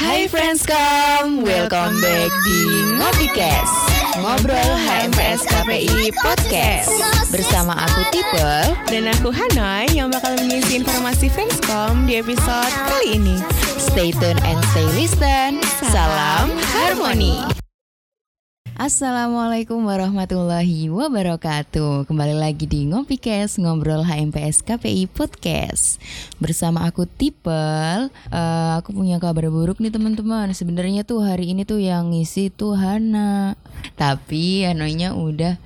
Hai 0.00 0.24
Friendscom, 0.32 1.44
welcome 1.44 2.00
back 2.00 2.32
di 2.48 2.60
Ngobicast 2.96 3.76
Ngobrol 4.16 4.72
HMPS 4.88 5.44
KPI 5.44 6.16
Podcast. 6.24 6.88
Bersama 7.28 7.76
aku 7.76 8.08
Tipe. 8.08 8.80
Dan 8.88 9.12
aku 9.12 9.28
Hanoi 9.28 9.92
yang 9.92 10.08
bakal 10.08 10.40
mengisi 10.40 10.80
informasi 10.80 11.28
Friendscom 11.28 12.08
di 12.08 12.16
episode 12.16 12.72
kali 12.88 13.20
ini. 13.20 13.44
Stay 13.76 14.08
tune 14.16 14.40
and 14.48 14.56
stay 14.72 14.88
listen. 14.96 15.60
Salam 15.92 16.48
Harmoni 16.72 17.59
Assalamualaikum 18.80 19.84
warahmatullahi 19.84 20.88
wabarakatuh. 20.88 22.08
Kembali 22.08 22.32
lagi 22.32 22.64
di 22.64 22.88
Ngopikes 22.88 23.60
Ngobrol 23.60 24.08
HMPS 24.08 24.64
KPI 24.64 25.04
Podcast. 25.04 26.00
Bersama 26.40 26.88
aku 26.88 27.04
Tipel. 27.04 28.08
Uh, 28.32 28.80
Aku 28.80 28.96
punya 28.96 29.20
kabar 29.20 29.52
buruk 29.52 29.84
nih 29.84 29.92
teman-teman. 29.92 30.48
Sebenarnya 30.56 31.04
tuh 31.04 31.20
hari 31.20 31.52
ini 31.52 31.68
tuh 31.68 31.76
yang 31.76 32.08
ngisi 32.08 32.48
tuh 32.48 32.72
Hana. 32.72 33.52
Tapi 34.00 34.64
Hanoinya 34.64 35.12
udah 35.12 35.60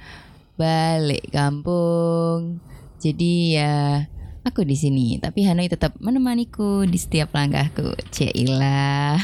balik 0.59 1.31
kampung. 1.31 2.59
Jadi 2.99 3.63
ya 3.63 4.11
aku 4.45 4.63
di 4.63 4.77
sini, 4.77 5.17
tapi 5.17 5.49
Hanoi 5.49 5.73
tetap 5.73 5.97
menemaniku 5.99 6.85
di 6.85 7.01
setiap 7.01 7.33
langkahku. 7.33 7.97
Cila. 8.13 9.17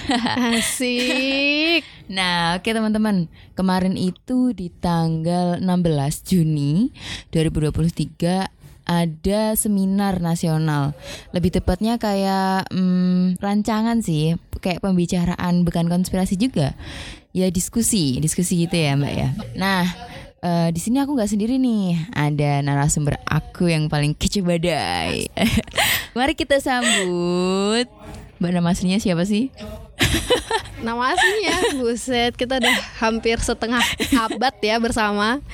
Asik. 0.56 1.84
nah, 2.16 2.56
oke 2.56 2.65
okay, 2.65 2.73
teman-teman. 2.73 3.29
Kemarin 3.52 4.01
itu 4.01 4.56
di 4.56 4.73
tanggal 4.73 5.60
16 5.60 5.69
Juni 6.24 6.88
2023 7.30 8.88
ada 8.91 9.55
seminar 9.55 10.19
nasional. 10.19 10.96
Lebih 11.37 11.60
tepatnya 11.60 12.01
kayak 12.01 12.73
hmm, 12.73 13.38
rancangan 13.38 14.02
sih, 14.02 14.34
kayak 14.59 14.82
pembicaraan 14.82 15.62
bukan 15.62 15.87
konspirasi 15.87 16.34
juga. 16.34 16.74
Ya 17.30 17.46
diskusi, 17.46 18.18
diskusi 18.18 18.66
gitu 18.66 18.74
ya, 18.74 18.98
Mbak 18.98 19.15
ya. 19.15 19.29
Nah, 19.55 19.87
uh, 20.45 20.69
di 20.73 20.80
sini 20.80 21.01
aku 21.01 21.16
nggak 21.16 21.30
sendiri 21.30 21.57
nih, 21.60 22.10
ada 22.13 22.60
narasumber 22.65 23.21
aku 23.29 23.69
yang 23.69 23.87
paling 23.87 24.16
kece 24.16 24.41
badai. 24.45 25.29
Mari 26.16 26.35
kita 26.35 26.59
sambut. 26.59 27.87
Mbak 28.41 28.51
nama 28.57 28.73
aslinya 28.73 28.96
siapa 28.96 29.29
sih? 29.29 29.52
nama 30.87 31.13
aslinya, 31.13 31.77
buset, 31.77 32.33
kita 32.35 32.57
udah 32.57 32.77
hampir 32.99 33.37
setengah 33.38 33.85
abad 34.16 34.55
ya 34.65 34.80
bersama. 34.80 35.45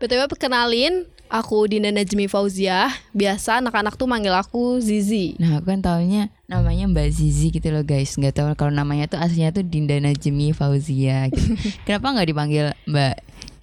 BTW 0.00 0.26
perkenalin, 0.32 1.04
aku 1.28 1.68
Dinda 1.68 1.92
Najmi 1.92 2.24
Fauzia. 2.28 2.88
Biasa 3.12 3.60
anak-anak 3.60 4.00
tuh 4.00 4.08
manggil 4.08 4.32
aku 4.32 4.80
Zizi. 4.80 5.36
Nah, 5.36 5.60
aku 5.60 5.76
kan 5.76 5.84
taunya 5.84 6.32
namanya 6.48 6.88
Mbak 6.88 7.08
Zizi 7.12 7.52
gitu 7.52 7.68
loh 7.68 7.84
guys. 7.84 8.16
Nggak 8.16 8.34
tahu 8.36 8.46
kalau 8.56 8.72
namanya 8.72 9.08
tuh 9.08 9.20
aslinya 9.20 9.52
tuh 9.52 9.64
Dinda 9.64 10.00
Najmi 10.00 10.56
Fauzia. 10.56 11.28
Gitu. 11.28 11.56
Kenapa 11.86 12.16
nggak 12.16 12.28
dipanggil 12.32 12.66
Mbak 12.88 13.14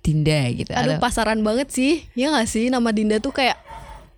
Dinda 0.02 0.50
gitu. 0.54 0.72
Aduh 0.74 0.98
atau... 0.98 1.02
pasaran 1.02 1.40
banget 1.46 1.70
sih. 1.70 2.06
Ya 2.18 2.34
gak 2.34 2.50
sih 2.50 2.74
nama 2.74 2.90
Dinda 2.90 3.22
tuh 3.22 3.34
kayak 3.34 3.58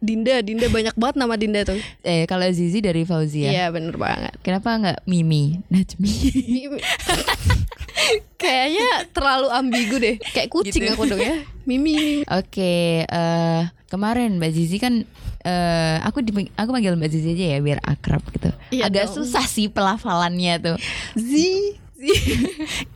Dinda, 0.04 0.44
Dinda 0.44 0.68
banyak 0.68 0.96
banget 1.00 1.16
nama 1.16 1.36
Dinda 1.40 1.64
tuh. 1.64 1.80
Eh 2.04 2.28
kalau 2.28 2.44
Zizi 2.52 2.84
dari 2.84 3.08
Fauzia. 3.08 3.48
Iya 3.48 3.72
bener 3.72 3.96
banget. 3.96 4.36
Kenapa 4.44 4.76
nggak 4.76 5.00
Mimi, 5.08 5.64
Najmi? 5.72 6.12
Mimi. 6.44 6.80
Kayaknya 8.44 9.08
terlalu 9.16 9.48
ambigu 9.48 9.96
deh. 10.04 10.20
Kayak 10.36 10.52
kucing 10.52 10.84
gitu. 10.84 10.92
aku 10.92 11.08
dong 11.08 11.24
ya. 11.24 11.40
Mimi. 11.64 12.28
Oke, 12.28 12.52
okay, 12.52 12.88
uh, 13.08 13.16
eh, 13.16 13.62
kemarin 13.88 14.36
Mbak 14.44 14.52
Zizi 14.52 14.76
kan 14.84 15.08
uh, 15.48 15.98
aku 16.04 16.20
di, 16.20 16.52
aku 16.52 16.70
panggil 16.76 17.00
Mbak 17.00 17.08
Zizi 17.08 17.40
aja 17.40 17.46
ya 17.56 17.60
biar 17.64 17.80
akrab 17.88 18.20
gitu. 18.36 18.52
Iya 18.76 18.92
Agak 18.92 19.08
dong. 19.08 19.24
susah 19.24 19.48
sih 19.48 19.72
pelafalannya 19.72 20.60
tuh. 20.60 20.78
Zi 22.04 22.12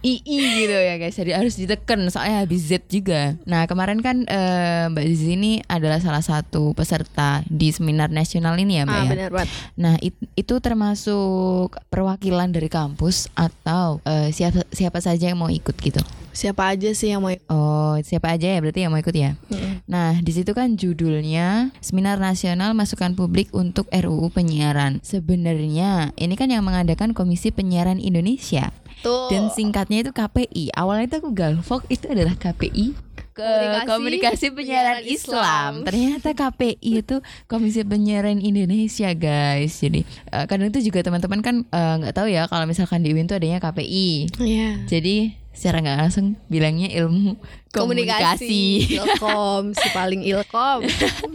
II 0.03 0.43
gitu 0.67 0.75
ya 0.75 0.95
guys. 0.99 1.15
Jadi 1.15 1.31
harus 1.31 1.55
diteken 1.55 2.11
soalnya 2.11 2.43
habis 2.43 2.67
Z 2.67 2.91
juga. 2.91 3.39
Nah 3.47 3.63
kemarin 3.65 4.03
kan 4.03 4.27
uh, 4.27 4.91
Mbak 4.91 5.05
Zizi 5.07 5.29
ini 5.39 5.53
adalah 5.71 6.03
salah 6.03 6.21
satu 6.21 6.75
peserta 6.75 7.41
di 7.47 7.71
seminar 7.71 8.11
nasional 8.11 8.59
ini 8.59 8.79
ya 8.79 8.83
Mbak 8.83 8.99
ah, 8.99 9.03
ya? 9.03 9.09
benar 9.09 9.31
banget. 9.31 9.49
nah 9.77 9.95
it, 10.03 10.15
itu 10.35 10.55
termasuk 10.59 11.79
perwakilan 11.87 12.51
dari 12.51 12.67
kampus 12.67 13.31
atau 13.33 14.03
uh, 14.03 14.27
siapa 14.29 14.67
siapa 14.73 14.99
saja 14.99 15.31
yang 15.31 15.39
mau 15.39 15.51
ikut 15.51 15.75
gitu 15.79 16.01
siapa 16.37 16.69
aja 16.69 16.93
sih 16.93 17.09
yang 17.09 17.25
mau 17.25 17.33
ikut? 17.33 17.49
Oh, 17.49 17.97
siapa 18.05 18.37
aja 18.37 18.45
ya 18.45 18.61
berarti 18.61 18.85
yang 18.85 18.93
mau 18.93 19.01
ikut 19.01 19.15
ya? 19.17 19.33
Hmm. 19.49 19.81
Nah, 19.89 20.21
di 20.21 20.29
situ 20.29 20.53
kan 20.53 20.77
judulnya 20.77 21.73
Seminar 21.81 22.21
Nasional 22.21 22.77
Masukan 22.77 23.17
Publik 23.17 23.49
untuk 23.57 23.89
RUU 23.89 24.29
Penyiaran. 24.29 25.01
Sebenarnya 25.01 26.13
ini 26.13 26.37
kan 26.37 26.53
yang 26.53 26.61
mengadakan 26.61 27.17
Komisi 27.17 27.49
Penyiaran 27.49 27.97
Indonesia. 27.97 28.69
Tuh. 29.01 29.33
Dan 29.33 29.49
singkatnya 29.49 30.05
itu 30.05 30.13
KPI. 30.13 30.77
Awalnya 30.77 31.05
itu 31.09 31.15
aku 31.25 31.29
galvok 31.33 31.89
itu 31.89 32.05
adalah 32.05 32.37
KPI 32.37 33.07
ke 33.37 33.45
komunikasi, 33.45 33.85
komunikasi 33.85 34.47
penyiaran 34.49 34.99
Islam. 35.05 35.13
Islam. 35.13 35.71
Ternyata 35.85 36.29
KPI 36.33 36.91
itu 37.05 37.15
Komisi 37.45 37.85
Penyiaran 37.85 38.41
Indonesia, 38.41 39.13
guys. 39.13 39.77
Jadi 39.77 40.01
uh, 40.33 40.49
kadang 40.49 40.73
itu 40.73 40.81
juga 40.81 41.05
teman-teman 41.05 41.45
kan 41.45 41.55
eh, 41.69 41.93
nggak 42.01 42.13
uh, 42.13 42.17
tahu 42.17 42.27
ya 42.33 42.49
kalau 42.49 42.65
misalkan 42.65 43.05
di 43.05 43.13
UIN 43.13 43.29
itu 43.29 43.37
adanya 43.37 43.61
KPI. 43.61 44.41
Yeah. 44.41 44.81
Jadi 44.89 45.37
secara 45.57 45.81
nggak 45.81 45.97
langsung 45.97 46.37
bilangnya 46.45 46.93
ilmu 46.93 47.33
komunikasi. 47.73 47.73
komunikasi. 47.73 48.65
Ilkom, 49.01 49.63
si 49.73 49.87
paling 49.89 50.21
ilkom. 50.21 50.85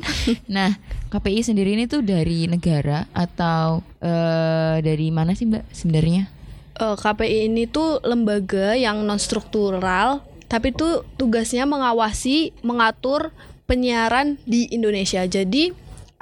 nah, 0.57 0.79
KPI 1.11 1.43
sendiri 1.43 1.75
ini 1.75 1.91
tuh 1.91 2.07
dari 2.07 2.47
negara 2.47 3.11
atau 3.11 3.83
uh, 3.99 4.77
dari 4.79 5.11
mana 5.11 5.35
sih 5.35 5.51
Mbak 5.51 5.75
sebenarnya? 5.75 6.31
uh, 6.79 6.95
eh, 6.95 6.97
KPI 6.97 7.39
ini 7.51 7.65
tuh 7.69 8.01
lembaga 8.07 8.75
yang 8.79 9.05
non 9.05 9.21
struktural 9.21 10.25
tapi 10.49 10.69
tuh 10.73 11.05
tugasnya 11.17 11.65
mengawasi 11.65 12.53
mengatur 12.61 13.33
penyiaran 13.65 14.37
di 14.45 14.69
Indonesia 14.69 15.25
jadi 15.25 15.73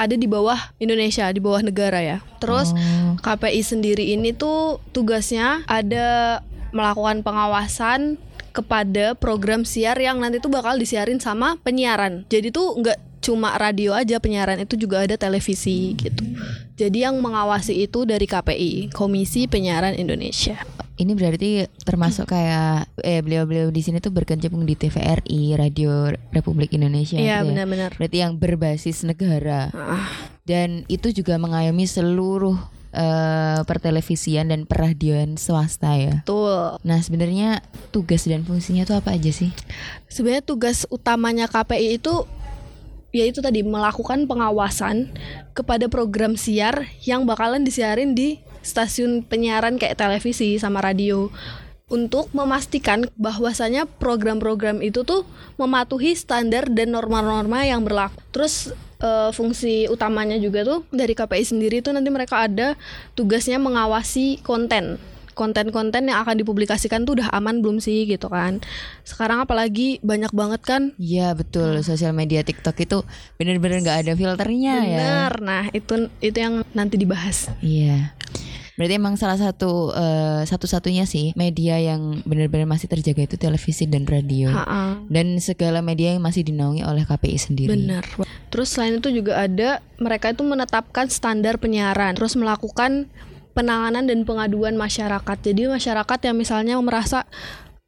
ada 0.00 0.16
di 0.16 0.24
bawah 0.24 0.56
Indonesia 0.80 1.28
di 1.28 1.42
bawah 1.42 1.60
negara 1.60 2.00
ya 2.00 2.18
terus 2.40 2.72
oh. 2.72 3.18
KPI 3.20 3.60
sendiri 3.60 4.16
ini 4.16 4.32
tuh 4.32 4.80
tugasnya 4.96 5.66
ada 5.68 6.40
melakukan 6.70 7.22
pengawasan 7.22 8.18
kepada 8.50 9.14
program 9.14 9.62
siar 9.62 9.96
yang 9.98 10.18
nanti 10.18 10.42
tuh 10.42 10.50
bakal 10.50 10.74
disiarin 10.74 11.22
sama 11.22 11.56
penyiaran. 11.62 12.26
Jadi 12.26 12.50
tuh 12.50 12.74
nggak 12.78 12.98
cuma 13.20 13.52
radio 13.60 13.92
aja 13.92 14.16
penyiaran 14.16 14.58
itu 14.64 14.80
juga 14.80 15.04
ada 15.04 15.14
televisi 15.14 15.92
gitu. 15.94 16.24
Jadi 16.74 17.04
yang 17.04 17.20
mengawasi 17.20 17.84
itu 17.84 18.08
dari 18.08 18.24
KPI, 18.24 18.90
Komisi 18.96 19.44
Penyiaran 19.44 19.94
Indonesia. 19.94 20.56
Ini 21.00 21.16
berarti 21.16 21.64
termasuk 21.84 22.28
kayak 22.28 22.92
eh 23.00 23.24
beliau-beliau 23.24 23.72
di 23.72 23.80
sini 23.80 24.04
tuh 24.04 24.12
berkecimpung 24.12 24.68
di 24.68 24.76
TVRI, 24.76 25.56
Radio 25.56 26.12
Republik 26.32 26.76
Indonesia. 26.76 27.16
Iya, 27.16 27.40
gitu 27.40 27.44
ya. 27.44 27.48
benar-benar. 27.48 27.90
Berarti 27.96 28.18
yang 28.20 28.36
berbasis 28.36 29.04
negara. 29.08 29.72
Ah. 29.72 30.08
Dan 30.44 30.84
itu 30.92 31.12
juga 31.12 31.40
mengayomi 31.40 31.88
seluruh 31.88 32.56
uh, 32.94 33.62
pertelevisian 33.66 34.50
dan 34.50 34.66
peradioan 34.66 35.38
swasta 35.38 35.96
ya. 35.96 36.14
Betul. 36.22 36.78
Nah, 36.82 36.98
sebenarnya 37.02 37.64
tugas 37.94 38.26
dan 38.26 38.42
fungsinya 38.46 38.86
tuh 38.86 38.98
apa 38.98 39.14
aja 39.14 39.30
sih? 39.30 39.50
Sebenarnya 40.10 40.44
tugas 40.44 40.86
utamanya 40.90 41.46
KPI 41.50 41.98
itu 42.02 42.26
yaitu 43.10 43.42
tadi 43.42 43.66
melakukan 43.66 44.30
pengawasan 44.30 45.10
kepada 45.50 45.90
program 45.90 46.38
siar 46.38 46.86
yang 47.02 47.26
bakalan 47.26 47.66
disiarin 47.66 48.14
di 48.14 48.38
stasiun 48.62 49.26
penyiaran 49.26 49.82
kayak 49.82 49.98
televisi 49.98 50.54
sama 50.62 50.78
radio 50.78 51.26
untuk 51.90 52.30
memastikan 52.30 53.10
bahwasanya 53.18 53.82
program-program 53.98 54.78
itu 54.78 55.02
tuh 55.02 55.26
mematuhi 55.58 56.14
standar 56.14 56.70
dan 56.70 56.94
norma-norma 56.94 57.66
yang 57.66 57.82
berlaku. 57.82 58.14
Terus 58.30 58.70
uh, 59.00 59.30
fungsi 59.34 59.88
utamanya 59.90 60.36
juga 60.38 60.64
tuh 60.64 60.80
dari 60.92 61.12
KPI 61.16 61.44
sendiri 61.44 61.76
tuh 61.80 61.96
nanti 61.96 62.08
mereka 62.08 62.46
ada 62.46 62.76
tugasnya 63.16 63.58
mengawasi 63.58 64.40
konten 64.44 65.00
konten-konten 65.34 66.04
yang 66.04 66.20
akan 66.20 66.36
dipublikasikan 66.36 67.08
tuh 67.08 67.16
udah 67.16 67.32
aman 67.32 67.64
belum 67.64 67.80
sih 67.80 68.04
gitu 68.04 68.28
kan 68.28 68.60
sekarang 69.08 69.40
apalagi 69.40 69.96
banyak 70.04 70.28
banget 70.36 70.60
kan 70.60 70.82
iya 71.00 71.32
betul 71.32 71.80
sosial 71.80 72.12
media 72.12 72.44
TikTok 72.44 72.76
itu 72.76 73.00
bener-bener 73.40 73.80
nggak 73.80 73.98
ada 74.04 74.12
filternya 74.12 74.84
bener. 74.84 74.92
ya 74.92 74.98
bener 75.00 75.32
nah 75.40 75.64
itu 75.72 76.12
itu 76.20 76.36
yang 76.36 76.54
nanti 76.76 77.00
dibahas 77.00 77.48
iya 77.64 78.12
Berarti 78.80 78.96
emang 78.96 79.20
salah 79.20 79.36
satu 79.36 79.92
uh, 79.92 80.40
satu-satunya 80.48 81.04
sih 81.04 81.36
media 81.36 81.76
yang 81.76 82.24
benar-benar 82.24 82.64
masih 82.64 82.88
terjaga 82.88 83.28
itu 83.28 83.36
televisi 83.36 83.84
dan 83.84 84.08
radio. 84.08 84.48
Ha-ha. 84.48 85.04
Dan 85.04 85.36
segala 85.36 85.84
media 85.84 86.16
yang 86.16 86.24
masih 86.24 86.48
dinaungi 86.48 86.80
oleh 86.88 87.04
KPI 87.04 87.36
sendiri. 87.36 87.76
Benar. 87.76 88.08
Terus 88.50 88.74
selain 88.74 88.98
itu 88.98 89.08
juga 89.14 89.46
ada 89.46 89.78
mereka 90.02 90.34
itu 90.34 90.42
menetapkan 90.42 91.06
standar 91.06 91.56
penyiaran, 91.56 92.18
terus 92.18 92.34
melakukan 92.34 93.06
penanganan 93.54 94.06
dan 94.10 94.26
pengaduan 94.26 94.74
masyarakat. 94.74 95.36
Jadi 95.40 95.70
masyarakat 95.70 96.18
yang 96.26 96.36
misalnya 96.36 96.74
merasa 96.82 97.26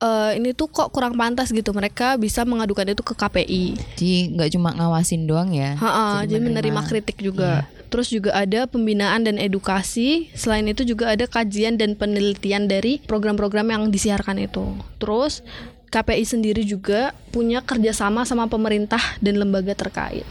uh, 0.03 0.31
ini 0.35 0.55
tuh 0.55 0.67
kok 0.71 0.91
kurang 0.91 1.15
pantas 1.15 1.55
gitu 1.55 1.71
mereka 1.71 2.19
bisa 2.19 2.43
mengadukan 2.43 2.91
itu 2.91 3.03
ke 3.07 3.15
KPI 3.15 3.65
jadi 3.95 4.15
nggak 4.35 4.51
cuma 4.59 4.75
ngawasin 4.75 5.31
doang 5.31 5.55
ya 5.55 5.79
ha 5.79 5.87
-ha, 5.89 6.07
jadi, 6.27 6.43
jadi 6.43 6.45
menerima 6.51 6.81
kritik 6.91 7.23
juga 7.23 7.63
iya. 7.63 7.81
Terus 7.93 8.09
juga 8.09 8.33
ada 8.33 8.65
pembinaan 8.65 9.21
dan 9.29 9.37
edukasi. 9.37 10.33
Selain 10.33 10.65
itu 10.65 10.81
juga 10.81 11.13
ada 11.13 11.29
kajian 11.29 11.77
dan 11.77 11.93
penelitian 11.93 12.65
dari 12.65 13.05
program-program 13.05 13.69
yang 13.69 13.83
disiarkan 13.93 14.41
itu. 14.41 14.65
Terus 14.97 15.45
KPI 15.93 16.25
sendiri 16.25 16.65
juga 16.65 17.13
punya 17.37 17.61
kerjasama 17.61 18.25
sama 18.25 18.49
pemerintah 18.49 19.21
dan 19.21 19.37
lembaga 19.37 19.77
terkait. 19.77 20.25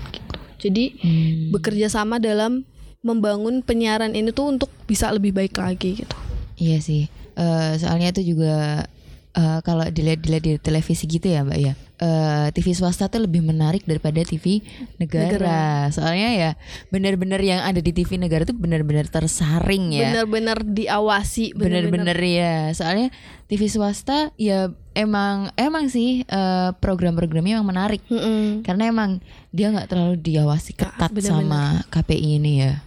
Jadi 0.62 0.94
Hmm. 1.02 1.50
bekerja 1.52 1.90
sama 1.90 2.22
dalam 2.22 2.64
membangun 3.02 3.66
penyiaran 3.66 4.14
ini 4.14 4.30
tuh 4.30 4.54
untuk 4.54 4.70
bisa 4.86 5.10
lebih 5.10 5.34
baik 5.34 5.58
lagi 5.58 6.06
gitu. 6.06 6.16
Iya 6.62 6.78
sih. 6.78 7.10
Eh, 7.34 7.74
soalnya 7.82 8.14
itu 8.14 8.38
juga 8.38 8.86
eh, 9.32 9.60
kalau 9.62 9.84
dilihat-dilihat 9.86 10.44
di 10.44 10.54
televisi 10.58 11.06
gitu 11.06 11.28
ya, 11.28 11.44
Mbak 11.44 11.60
ya. 11.60 11.74
eh, 12.02 12.48
TV 12.50 12.74
swasta 12.74 13.06
tuh 13.08 13.30
lebih 13.30 13.46
menarik 13.46 13.86
daripada 13.86 14.26
TV 14.26 14.66
negara. 14.98 15.86
Soalnya 15.94 16.30
ya 16.34 16.52
benar-benar 16.90 17.38
yang 17.40 17.62
ada 17.62 17.78
di 17.78 17.94
TV 17.94 18.18
negara 18.18 18.42
tuh 18.42 18.58
benar-benar 18.58 19.06
tersaring 19.06 19.94
ya. 19.94 20.10
Benar-benar 20.10 20.66
diawasi, 20.66 21.54
Bener-bener 21.54 22.18
ya. 22.18 22.74
Soalnya 22.74 23.14
TV 23.46 23.70
swasta 23.70 24.34
ya 24.34 24.74
emang 24.98 25.54
emang 25.56 25.88
sih 25.88 26.24
eh, 26.26 26.70
program-programnya 26.80 27.62
emang 27.62 27.70
menarik 27.70 28.02
Mm-mm. 28.10 28.66
karena 28.66 28.90
emang 28.90 29.22
dia 29.54 29.70
nggak 29.70 29.88
terlalu 29.92 30.16
diawasi 30.20 30.74
ketat 30.74 31.12
bener-bener. 31.14 31.30
sama 31.48 31.62
KPI 31.92 32.42
ini 32.42 32.54
ya. 32.66 32.82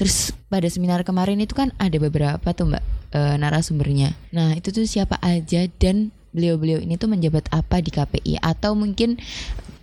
Terus 0.00 0.32
pada 0.48 0.64
seminar 0.72 1.04
kemarin 1.04 1.36
itu 1.44 1.52
kan 1.52 1.76
ada 1.76 1.96
beberapa 2.00 2.48
tuh 2.56 2.72
mbak 2.72 2.84
eh, 3.12 3.36
narasumbernya. 3.36 4.16
Nah 4.32 4.56
itu 4.56 4.72
tuh 4.72 4.88
siapa 4.88 5.20
aja 5.20 5.68
dan 5.76 6.08
beliau-beliau 6.32 6.80
ini 6.80 6.96
tuh 6.96 7.12
menjabat 7.12 7.52
apa 7.52 7.84
di 7.84 7.92
KPI 7.92 8.40
atau 8.40 8.72
mungkin 8.72 9.20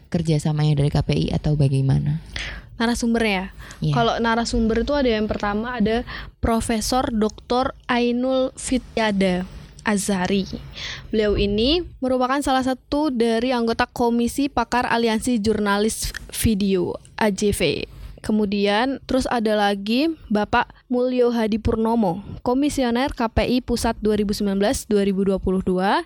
kerjasamanya 0.09 0.79
dari 0.79 0.89
KPI 0.89 1.35
atau 1.35 1.53
bagaimana? 1.53 2.23
narasumber 2.77 3.23
ya. 3.25 3.45
Iya. 3.81 3.93
Kalau 3.93 4.13
narasumber 4.21 4.85
itu 4.85 4.93
ada 4.93 5.09
yang 5.09 5.25
pertama 5.25 5.81
ada 5.81 6.05
Profesor 6.37 7.09
Dr. 7.09 7.73
Ainul 7.89 8.53
Fityada 8.53 9.49
Azhari. 9.81 10.45
Beliau 11.09 11.35
ini 11.35 11.81
merupakan 11.97 12.37
salah 12.45 12.61
satu 12.61 13.09
dari 13.09 13.49
anggota 13.49 13.89
Komisi 13.89 14.47
Pakar 14.47 14.85
Aliansi 14.85 15.41
Jurnalis 15.41 16.13
Video 16.29 16.93
AJV. 17.17 17.96
Kemudian 18.27 18.99
terus 19.07 19.23
ada 19.31 19.55
lagi 19.55 20.11
Bapak 20.27 20.67
Mulyo 20.91 21.31
Hadi 21.31 21.63
Purnomo, 21.63 22.27
Komisioner 22.43 23.15
KPI 23.15 23.63
Pusat 23.63 24.03
2019-2022 24.03 24.91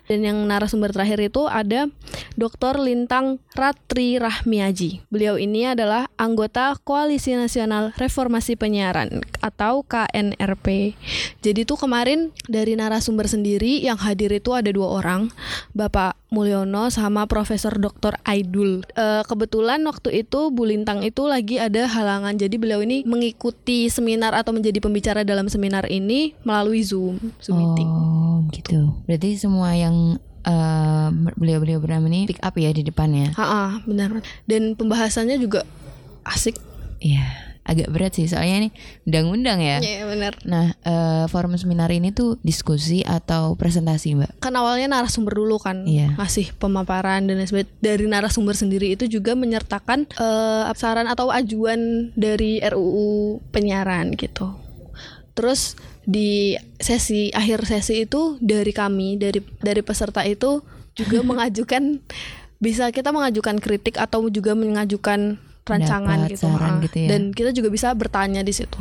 dan 0.06 0.20
yang 0.22 0.38
narasumber 0.46 0.94
terakhir 0.94 1.18
itu 1.18 1.50
ada 1.50 1.90
Dr. 2.38 2.78
Lintang 2.78 3.42
Ratri 3.58 4.22
Rahmiaji. 4.22 5.02
Beliau 5.10 5.34
ini 5.34 5.66
adalah 5.66 6.06
anggota 6.14 6.78
Koalisi 6.86 7.34
Nasional 7.34 7.90
Reformasi 7.98 8.54
Penyiaran 8.54 9.26
atau 9.42 9.82
KNRP. 9.82 10.94
Jadi 11.42 11.66
tuh 11.66 11.74
kemarin 11.74 12.30
dari 12.46 12.78
narasumber 12.78 13.26
sendiri 13.26 13.82
yang 13.82 13.98
hadir 13.98 14.30
itu 14.30 14.54
ada 14.54 14.70
dua 14.70 15.02
orang, 15.02 15.34
Bapak 15.74 16.22
Mulyono 16.32 16.88
sama 16.88 17.28
Profesor 17.28 17.76
Dr. 17.76 18.16
Aidul. 18.24 18.86
Eh, 18.96 19.22
kebetulan 19.28 19.84
waktu 19.84 20.24
itu 20.24 20.48
Bu 20.48 20.64
Lintang 20.64 21.04
itu 21.04 21.28
lagi 21.28 21.60
ada 21.60 21.84
halangan, 21.84 22.11
jadi 22.36 22.56
beliau 22.60 22.80
ini 22.82 23.06
mengikuti 23.06 23.88
seminar 23.88 24.36
atau 24.36 24.52
menjadi 24.52 24.82
pembicara 24.82 25.22
dalam 25.22 25.48
seminar 25.48 25.88
ini 25.88 26.36
melalui 26.42 26.82
Zoom, 26.84 27.16
Zoom 27.40 27.56
meeting. 27.62 27.88
Oh 27.88 28.40
gitu. 28.52 28.92
Berarti 29.08 29.38
semua 29.38 29.72
yang 29.72 30.18
eh, 30.44 31.08
beliau-beliau 31.38 31.78
bernama 31.80 32.10
ini 32.10 32.28
pick 32.28 32.42
up 32.42 32.54
ya 32.58 32.70
di 32.74 32.82
depannya. 32.84 33.32
Ha, 33.38 33.82
benar. 33.86 34.20
Dan 34.44 34.74
pembahasannya 34.74 35.38
juga 35.38 35.64
asik. 36.26 36.58
Iya, 37.02 37.51
agak 37.62 37.88
berat 37.94 38.12
sih 38.18 38.26
soalnya 38.26 38.66
ini 38.66 38.70
undang-undang 39.06 39.58
ya. 39.62 39.78
Iya, 39.78 40.02
benar. 40.10 40.32
Nah, 40.42 40.74
eh, 40.82 41.24
forum 41.30 41.54
seminar 41.54 41.94
ini 41.94 42.10
tuh 42.10 42.34
diskusi 42.42 43.06
atau 43.06 43.54
presentasi, 43.54 44.18
Mbak? 44.18 44.42
Kan 44.42 44.54
awalnya 44.58 44.90
narasumber 44.90 45.38
dulu 45.38 45.62
kan 45.62 45.86
Iya. 45.86 46.18
ngasih 46.18 46.58
pemaparan 46.58 47.22
dan 47.30 47.38
lain 47.38 47.46
sebagainya. 47.46 47.70
Dari 47.78 48.04
narasumber 48.10 48.58
sendiri 48.58 48.98
itu 48.98 49.06
juga 49.06 49.38
menyertakan 49.38 50.10
eh, 50.10 50.64
saran 50.74 51.06
atau 51.06 51.30
ajuan 51.30 52.10
dari 52.18 52.58
RUU 52.58 53.38
penyiaran 53.54 54.18
gitu. 54.18 54.50
Terus 55.32 55.78
di 56.02 56.58
sesi 56.82 57.30
akhir 57.30 57.62
sesi 57.62 58.04
itu 58.10 58.36
dari 58.42 58.74
kami 58.74 59.22
dari 59.22 59.38
dari 59.62 59.80
peserta 59.86 60.26
itu 60.26 60.66
juga 60.98 61.22
mengajukan 61.30 62.02
bisa 62.62 62.90
kita 62.90 63.10
mengajukan 63.10 63.58
kritik 63.58 63.98
atau 63.98 64.26
juga 64.30 64.54
mengajukan 64.54 65.38
rancangan 65.64 66.26
gitu. 66.26 66.44
saran 66.44 66.78
Ah. 66.78 66.82
gitu 66.82 66.96
ya. 66.98 67.08
Dan 67.08 67.22
kita 67.30 67.50
juga 67.50 67.68
bisa 67.68 67.92
bertanya 67.92 68.40
di 68.40 68.50
situ. 68.50 68.78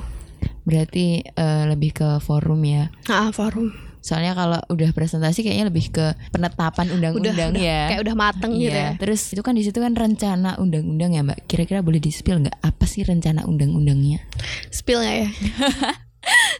Berarti 0.61 1.21
eh, 1.23 1.63
lebih 1.65 1.91
ke 1.91 2.09
forum 2.19 2.61
ya. 2.61 2.89
Ah, 3.05 3.29
forum. 3.29 3.69
Soalnya 4.01 4.33
kalau 4.33 4.57
udah 4.67 4.89
presentasi 4.91 5.45
kayaknya 5.45 5.69
lebih 5.69 5.93
ke 5.93 6.05
penetapan 6.29 6.89
undang-undang 6.89 7.53
ya. 7.53 7.85
kayak 7.85 8.01
udah 8.01 8.15
mateng 8.17 8.57
gitu 8.57 8.73
Iya. 8.73 8.97
ya. 8.97 8.97
Terus 8.97 9.21
itu 9.29 9.41
kan 9.41 9.53
di 9.53 9.61
situ 9.61 9.77
kan 9.77 9.93
rencana 9.93 10.57
undang-undang 10.57 11.13
ya, 11.13 11.21
Mbak. 11.21 11.45
Kira-kira 11.45 11.85
boleh 11.85 11.97
di-spill 11.97 12.41
nggak 12.41 12.57
apa 12.59 12.85
sih 12.89 13.05
rencana 13.05 13.45
undang-undangnya? 13.45 14.25
Spill 14.69 15.05
nggak 15.05 15.17
ya? 15.17 15.29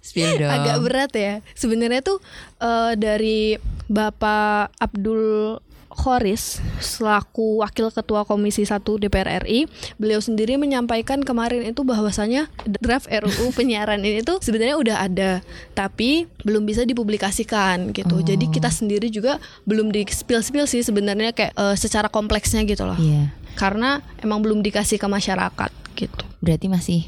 Spill 0.01 0.37
dong. 0.37 0.49
Agak 0.49 0.77
berat 0.81 1.11
ya. 1.13 1.33
Sebenarnya 1.53 2.01
tuh 2.01 2.21
eh, 2.59 2.93
dari 2.93 3.57
Bapak 3.87 4.77
Abdul 4.77 5.57
Khoris 5.91 6.63
selaku 6.79 7.61
Wakil 7.61 7.91
Ketua 7.91 8.23
Komisi 8.23 8.63
1 8.63 8.81
DPR 8.81 9.43
RI, 9.43 9.67
beliau 9.99 10.23
sendiri 10.23 10.55
menyampaikan 10.55 11.21
kemarin 11.21 11.67
itu 11.67 11.83
bahwasanya 11.83 12.47
draft 12.65 13.11
RUU 13.11 13.51
penyiaran 13.53 13.99
ini 14.01 14.23
tuh 14.23 14.39
sebenarnya 14.39 14.75
udah 14.79 14.97
ada, 15.03 15.31
tapi 15.75 16.25
belum 16.47 16.63
bisa 16.63 16.87
dipublikasikan 16.87 17.91
gitu. 17.91 18.23
Jadi 18.23 18.49
kita 18.49 18.71
sendiri 18.71 19.11
juga 19.11 19.37
belum 19.67 19.91
di 19.91 20.07
spill-spill 20.07 20.65
sih 20.65 20.81
sebenarnya 20.81 21.35
kayak 21.35 21.53
eh, 21.53 21.75
secara 21.75 22.07
kompleksnya 22.07 22.63
gitu 22.65 22.87
loh. 22.87 22.97
Iya. 22.97 23.35
Karena 23.59 23.99
emang 24.23 24.39
belum 24.41 24.63
dikasih 24.63 24.97
ke 24.97 25.07
masyarakat 25.11 25.71
gitu. 25.99 26.23
Berarti 26.39 26.67
masih 26.71 26.99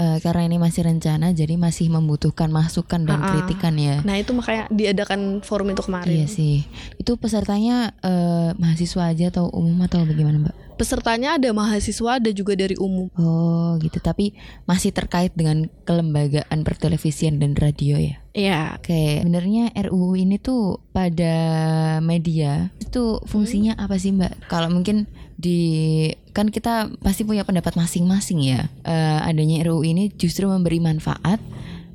eh, 0.00 0.18
karena 0.24 0.48
ini 0.48 0.56
masih 0.56 0.88
rencana 0.88 1.36
jadi 1.36 1.60
masih 1.60 1.92
membutuhkan 1.92 2.48
masukan 2.48 3.04
dan 3.04 3.20
Ah, 3.20 3.24
ah. 3.28 3.30
kritikan 3.36 3.76
ya. 3.76 4.00
Nah, 4.00 4.16
itu 4.16 4.32
makanya 4.32 4.64
diadakan 4.72 5.44
forum 5.44 5.76
itu 5.76 5.84
kemarin. 5.84 6.08
Iya 6.08 6.26
sih. 6.26 6.64
Itu 6.96 7.20
pesertanya 7.20 7.92
eh, 8.00 8.56
mahasiswa 8.56 9.12
aja 9.12 9.28
atau 9.28 9.52
umum 9.52 9.84
atau 9.84 10.02
bagaimana, 10.08 10.48
Mbak? 10.48 10.56
Pesertanya 10.80 11.36
ada 11.36 11.52
mahasiswa, 11.52 12.16
ada 12.16 12.32
juga 12.32 12.56
dari 12.56 12.72
umum. 12.80 13.12
Oh, 13.20 13.76
gitu. 13.84 14.00
Tapi 14.00 14.32
masih 14.64 14.96
terkait 14.96 15.28
dengan 15.36 15.68
kelembagaan 15.84 16.64
pertelevisian 16.64 17.36
dan 17.36 17.52
radio 17.52 18.00
ya. 18.00 18.16
Iya, 18.32 18.80
Oke, 18.80 19.20
sebenarnya 19.20 19.76
RUU 19.76 20.16
ini 20.16 20.40
tuh 20.40 20.80
pada 20.96 21.36
media 22.00 22.72
itu 22.80 23.20
fungsinya 23.28 23.76
apa 23.76 24.00
sih 24.00 24.16
Mbak? 24.16 24.48
Kalau 24.48 24.72
mungkin 24.72 25.04
di 25.36 25.60
kan 26.32 26.48
kita 26.48 26.88
pasti 27.04 27.28
punya 27.28 27.44
pendapat 27.44 27.76
masing-masing 27.76 28.40
ya. 28.40 28.72
Eh, 28.88 29.20
adanya 29.20 29.60
RUU 29.68 29.84
ini 29.84 30.08
justru 30.16 30.48
memberi 30.48 30.80
manfaat 30.80 31.44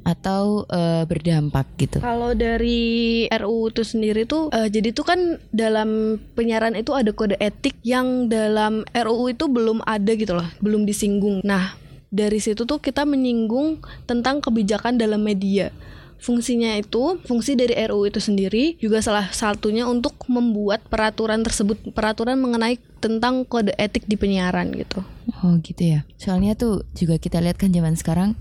atau 0.05 0.69
eh, 0.69 1.03
berdampak 1.09 1.65
gitu. 1.81 1.97
Kalau 1.97 2.37
dari 2.37 3.25
RUU 3.25 3.73
itu 3.73 3.81
sendiri 3.81 4.29
tuh, 4.29 4.53
eh, 4.53 4.69
jadi 4.69 4.93
tuh 4.93 5.05
kan 5.09 5.19
dalam 5.49 6.21
penyiaran 6.37 6.77
itu 6.77 6.93
ada 6.93 7.09
kode 7.09 7.35
etik 7.41 7.81
yang 7.81 8.29
dalam 8.29 8.85
RUU 8.93 9.33
itu 9.33 9.49
belum 9.49 9.81
ada 9.81 10.13
gitu 10.13 10.37
loh, 10.37 10.45
belum 10.61 10.85
disinggung. 10.85 11.41
Nah, 11.41 11.73
dari 12.13 12.37
situ 12.37 12.69
tuh 12.69 12.77
kita 12.77 13.03
menyinggung 13.03 13.81
tentang 14.05 14.39
kebijakan 14.39 15.01
dalam 15.01 15.25
media. 15.25 15.73
Fungsinya 16.15 16.73
itu, 16.79 17.19
fungsi 17.27 17.53
dari 17.59 17.75
RUU 17.75 18.07
itu 18.07 18.23
sendiri 18.23 18.79
juga 18.79 19.03
salah 19.03 19.29
satunya 19.35 19.83
untuk 19.85 20.15
membuat 20.31 20.85
peraturan 20.87 21.43
tersebut, 21.43 21.91
peraturan 21.91 22.39
mengenai 22.39 22.79
tentang 23.03 23.43
kode 23.43 23.75
etik 23.75 24.07
di 24.07 24.15
penyiaran 24.15 24.71
gitu. 24.73 25.03
Oh 25.43 25.59
gitu 25.61 25.81
ya. 25.81 25.99
Soalnya 26.17 26.55
tuh 26.55 26.87
juga 26.97 27.19
kita 27.19 27.43
lihat 27.43 27.59
kan 27.59 27.69
zaman 27.69 27.93
sekarang 27.99 28.33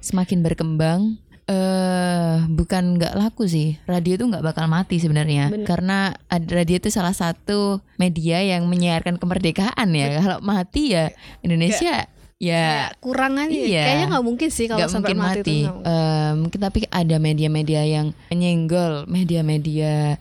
semakin 0.00 0.40
berkembang 0.40 1.16
eh 1.44 2.36
bukan 2.46 2.94
nggak 2.94 3.18
laku 3.18 3.42
sih 3.44 3.74
radio 3.84 4.14
tuh 4.14 4.30
nggak 4.30 4.44
bakal 4.44 4.70
mati 4.70 5.02
sebenarnya 5.02 5.50
karena 5.66 6.14
ad- 6.30 6.46
radio 6.46 6.78
itu 6.78 6.94
salah 6.94 7.10
satu 7.10 7.82
media 7.98 8.38
yang 8.38 8.70
menyiarkan 8.70 9.18
kemerdekaan 9.18 9.90
ya 9.90 10.22
kalau 10.22 10.38
mati 10.40 10.94
ya 10.94 11.10
Indonesia 11.42 12.06
ya 12.40 12.88
Kayak 12.88 13.04
kurang 13.04 13.36
aja. 13.36 13.52
Iya. 13.52 13.82
Kayaknya 13.84 14.06
nggak 14.08 14.24
mungkin 14.24 14.48
sih 14.48 14.64
kalau 14.64 14.78
nggak 14.80 14.88
sampai 14.88 15.12
mungkin 15.12 15.20
mati, 15.20 15.36
mati, 15.36 15.58
mungkin. 15.68 16.32
Mungkin 16.40 16.60
tapi 16.62 16.78
ada 16.88 17.16
media-media 17.18 17.82
yang 17.84 18.06
menyenggol 18.32 19.04
media-media 19.04 20.16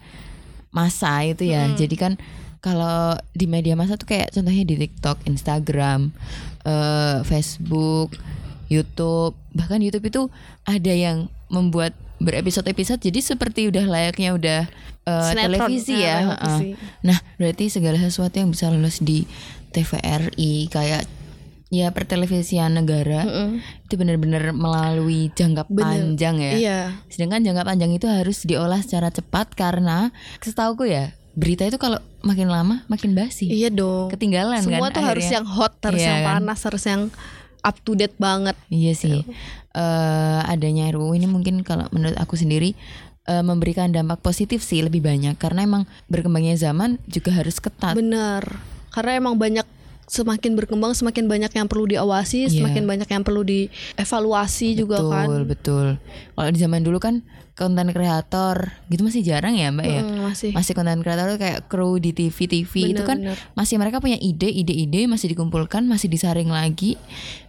masa 0.70 1.24
itu 1.24 1.48
ya 1.48 1.64
Hmm. 1.64 1.78
jadi 1.78 1.96
kan 1.96 2.14
kalau 2.60 3.16
di 3.32 3.48
media 3.48 3.72
masa 3.74 3.96
tuh 3.96 4.04
kayak 4.06 4.36
contohnya 4.36 4.68
di 4.68 4.76
TikTok, 4.76 5.24
Instagram, 5.26 6.12
eh, 6.68 7.24
Facebook, 7.24 8.20
YouTube, 8.70 9.34
bahkan 9.52 9.82
YouTube 9.82 10.06
itu 10.06 10.22
ada 10.64 10.94
yang 10.94 11.18
membuat 11.50 11.92
berepisode-episode 12.18 13.02
jadi 13.02 13.20
seperti 13.20 13.68
udah 13.68 13.84
layaknya 13.84 14.32
udah 14.32 14.62
Sinetron. 15.02 15.56
televisi 15.58 15.96
Nah, 15.96 16.00
ya. 16.00 16.18
televisi. 16.22 16.68
Heeh. 16.70 17.02
Nah, 17.02 17.18
berarti 17.36 17.66
segala 17.68 17.98
sesuatu 17.98 18.36
yang 18.38 18.50
bisa 18.50 18.70
lolos 18.70 19.00
di 19.00 19.26
TVRI 19.70 20.68
kayak 20.68 21.04
ya 21.70 21.90
pertelevisian 21.90 22.74
negara 22.74 23.22
Mm-mm. 23.24 23.62
itu 23.86 23.94
benar-benar 23.94 24.50
melalui 24.52 25.30
jangka 25.32 25.66
Bener. 25.66 25.86
panjang 26.12 26.36
ya. 26.38 26.52
Iya. 26.52 26.80
Sedangkan 27.08 27.42
jangka 27.42 27.64
panjang 27.64 27.92
itu 27.92 28.06
harus 28.06 28.42
diolah 28.42 28.82
secara 28.82 29.10
cepat 29.10 29.54
karena 29.54 30.10
setahuku 30.42 30.86
ya 30.86 31.14
berita 31.34 31.64
itu 31.64 31.78
kalau 31.78 32.02
makin 32.20 32.50
lama 32.50 32.82
makin 32.86 33.14
basi. 33.14 33.48
Iya 33.48 33.70
dong. 33.70 34.10
Ketinggalan 34.10 34.60
Semua 34.60 34.90
kan 34.90 34.98
tuh 34.98 35.04
harus 35.06 35.24
akhirnya. 35.24 35.38
yang 35.38 35.46
hot, 35.48 35.74
harus 35.80 36.02
Iya 36.02 36.08
yang 36.08 36.20
kan? 36.20 36.30
panas, 36.36 36.60
harus 36.60 36.84
yang 36.84 37.02
up 37.64 37.78
to 37.84 37.96
date 37.96 38.16
banget. 38.20 38.56
Iya 38.72 38.94
sih. 38.96 39.20
Eh 39.74 40.42
adanya 40.46 40.90
RUU 40.92 41.16
ini 41.16 41.30
mungkin 41.30 41.62
kalau 41.62 41.88
menurut 41.94 42.18
aku 42.18 42.36
sendiri 42.36 42.74
eh, 43.30 43.44
memberikan 43.46 43.94
dampak 43.94 44.20
positif 44.26 44.66
sih 44.66 44.82
lebih 44.82 45.06
banyak 45.06 45.38
karena 45.38 45.66
emang 45.66 45.84
berkembangnya 46.10 46.58
zaman 46.58 46.98
juga 47.06 47.36
harus 47.36 47.62
ketat. 47.62 47.96
Bener. 47.96 48.44
Karena 48.90 49.12
emang 49.22 49.38
banyak 49.38 49.79
semakin 50.10 50.58
berkembang 50.58 50.92
semakin 50.92 51.30
banyak 51.30 51.54
yang 51.54 51.70
perlu 51.70 51.86
diawasi, 51.86 52.50
Iya. 52.50 52.52
semakin 52.52 52.84
banyak 52.84 53.06
yang 53.06 53.22
perlu 53.22 53.46
dievaluasi 53.46 54.74
juga 54.74 54.98
betul, 54.98 55.14
kan. 55.14 55.28
betul. 55.46 55.88
Kalau 56.34 56.50
di 56.50 56.58
zaman 56.58 56.82
dulu 56.82 56.98
kan 56.98 57.22
konten 57.54 57.92
kreator 57.92 58.72
gitu 58.88 59.04
masih 59.04 59.20
jarang 59.20 59.52
ya, 59.52 59.68
Mbak 59.68 59.84
ya. 59.86 60.02
Mm, 60.02 60.20
masih. 60.24 60.52
Masih 60.56 60.74
konten 60.74 61.04
kreator 61.04 61.28
tuh 61.30 61.38
kayak 61.38 61.68
kru 61.68 62.00
di 62.00 62.10
TV 62.10 62.48
TV 62.48 62.96
itu 62.96 63.04
kan 63.04 63.20
Bener-bener. 63.20 63.52
masih 63.54 63.76
mereka 63.76 64.00
punya 64.00 64.16
ide, 64.16 64.48
ide-ide 64.48 65.06
masih 65.06 65.36
dikumpulkan, 65.36 65.84
masih 65.84 66.08
disaring 66.08 66.48
lagi, 66.48 66.96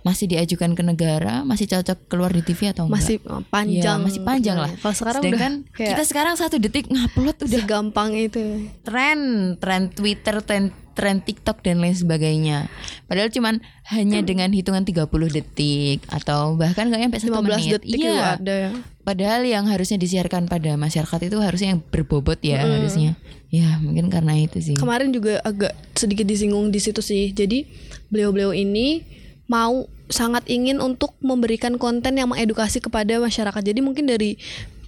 masih 0.02 0.26
diajukan 0.26 0.74
ke 0.74 0.82
negara, 0.82 1.46
masih 1.46 1.64
cocok 1.64 2.10
keluar 2.10 2.34
di 2.34 2.42
TV 2.42 2.74
atau 2.74 2.84
enggak. 2.84 2.98
masih 2.98 3.16
uh, 3.24 3.40
panjang. 3.46 3.98
Iya, 3.98 4.04
masih 4.04 4.20
panjang 4.20 4.56
lah. 4.58 4.70
Kalau 4.74 4.94
sekarang 4.94 5.22
Sedangkan 5.22 5.52
udah 5.62 5.74
kayak 5.78 5.90
kita 5.94 6.04
sekarang 6.04 6.34
satu 6.34 6.56
detik 6.58 6.84
ngupload 6.90 7.36
udah 7.40 7.60
segampang 7.62 8.10
itu. 8.12 8.44
tren, 8.82 9.18
tren 9.56 9.88
Twitter, 9.88 10.42
tren 10.42 10.74
tren 11.00 11.24
TikTok 11.24 11.64
dan 11.64 11.80
lain 11.80 11.96
sebagainya. 11.96 12.68
Padahal 13.08 13.32
cuman 13.32 13.64
hanya 13.88 14.20
dengan 14.20 14.52
hitungan 14.52 14.84
30 14.84 15.08
detik 15.32 16.04
atau 16.12 16.60
bahkan 16.60 16.92
nggak 16.92 17.08
sampai 17.08 17.20
15 17.24 17.24
satu 17.24 17.40
menit. 17.40 17.72
detik 17.80 18.00
iya. 18.04 18.36
ada 18.36 18.54
ya. 18.68 18.70
Padahal 19.00 19.48
yang 19.48 19.64
harusnya 19.64 19.96
disiarkan 19.96 20.44
pada 20.44 20.76
masyarakat 20.76 21.32
itu 21.32 21.40
harusnya 21.40 21.72
yang 21.72 21.80
berbobot 21.80 22.36
ya 22.44 22.60
harusnya. 22.60 23.16
Ya 23.48 23.80
mungkin 23.80 24.12
karena 24.12 24.36
itu 24.36 24.60
sih. 24.60 24.76
Kemarin 24.76 25.08
juga 25.08 25.40
agak 25.40 25.72
sedikit 25.96 26.28
disinggung 26.28 26.68
di 26.68 26.84
situ 26.84 27.00
sih. 27.00 27.32
Jadi 27.32 27.64
beliau-beliau 28.12 28.52
ini 28.52 29.00
mau 29.48 29.88
sangat 30.12 30.44
ingin 30.52 30.84
untuk 30.84 31.16
memberikan 31.24 31.80
konten 31.80 32.20
yang 32.20 32.28
mengedukasi 32.28 32.84
kepada 32.84 33.16
masyarakat. 33.16 33.62
Jadi 33.64 33.80
mungkin 33.80 34.04
dari 34.04 34.36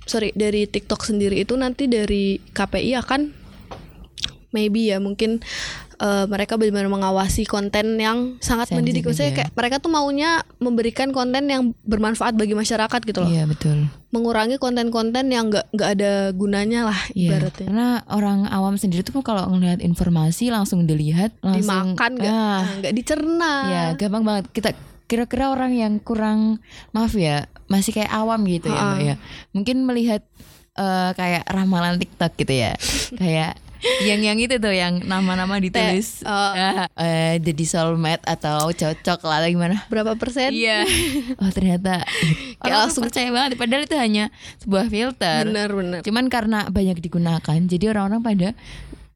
sorry 0.05 0.29
dari 0.37 0.69
TikTok 0.69 1.09
sendiri 1.09 1.41
itu 1.41 1.57
nanti 1.57 1.89
dari 1.89 2.37
KPI 2.53 3.01
akan 3.01 3.43
maybe 4.53 4.93
ya 4.93 5.01
mungkin 5.01 5.41
eh, 5.97 6.25
mereka 6.25 6.55
benar-benar 6.55 6.89
mengawasi 6.89 7.45
konten 7.45 7.97
yang 7.97 8.37
sangat 8.39 8.71
mendidik. 8.71 9.03
Sensitif 9.03 9.09
Maksudnya 9.09 9.29
ya. 9.29 9.37
kayak 9.39 9.51
mereka 9.53 9.77
tuh 9.79 9.91
maunya 9.91 10.31
memberikan 10.57 11.09
konten 11.11 11.45
yang 11.45 11.63
bermanfaat 11.83 12.33
bagi 12.33 12.53
masyarakat 12.53 13.01
gitu 13.03 13.19
loh. 13.21 13.29
Iya 13.29 13.45
betul. 13.45 13.89
Mengurangi 14.09 14.57
konten-konten 14.57 15.27
yang 15.27 15.49
nggak 15.49 15.69
nggak 15.71 15.91
ada 15.95 16.13
gunanya 16.31 16.89
lah 16.89 16.99
Iya. 17.11 17.29
ibaratnya. 17.33 17.67
Karena 17.67 17.89
orang 18.07 18.39
awam 18.47 18.77
sendiri 18.77 19.01
tuh 19.03 19.19
kalau 19.21 19.49
ngelihat 19.51 19.81
informasi 19.81 20.49
langsung 20.49 20.85
dilihat 20.85 21.33
langsung 21.41 21.97
Dimakan 21.97 22.11
nggak 22.17 22.29
Ah, 22.29 22.61
nah, 22.61 22.61
nggak 22.79 22.95
dicerna. 22.95 23.53
Ya 23.67 23.85
gampang 23.95 24.23
banget 24.23 24.45
kita 24.53 24.71
kira-kira 25.05 25.49
orang 25.49 25.73
yang 25.73 25.93
kurang 25.99 26.61
maaf 26.91 27.13
ya 27.13 27.45
masih 27.69 27.93
kayak 27.93 28.09
awam 28.11 28.41
gitu 28.45 28.69
ya 28.69 28.81
mbak 28.83 29.01
ya 29.03 29.15
mungkin 29.51 29.85
melihat 29.85 30.25
eh, 30.73 31.11
kayak 31.13 31.45
ramalan 31.49 32.01
TikTok 32.01 32.33
gitu 32.35 32.53
ya 32.55 32.73
kayak 33.21 33.61
yang 34.09 34.21
yang 34.23 34.39
itu 34.39 34.57
tuh 34.59 34.73
yang 34.73 35.03
nama-nama 35.03 35.59
ditulis 35.59 36.23
oh. 36.23 36.53
eh, 36.99 37.39
jadi 37.43 37.65
soulmate 37.67 38.23
atau 38.25 38.71
cocok 38.71 39.21
lah 39.27 39.37
atau 39.43 39.51
gimana 39.51 39.77
berapa 39.91 40.15
persen? 40.17 40.55
Iya. 40.55 40.85
Oh 41.43 41.51
ternyata 41.51 42.05
Kayak 42.63 42.79
langsung- 42.87 43.05
percaya 43.05 43.29
banget. 43.35 43.59
Padahal 43.59 43.83
itu 43.85 43.97
hanya 43.99 44.25
sebuah 44.63 44.87
filter. 44.87 45.43
Benar 45.49 45.71
benar. 45.75 46.01
Cuman 46.07 46.27
karena 46.31 46.59
banyak 46.71 46.99
digunakan, 47.03 47.59
jadi 47.67 47.85
orang-orang 47.91 48.23
pada 48.23 48.49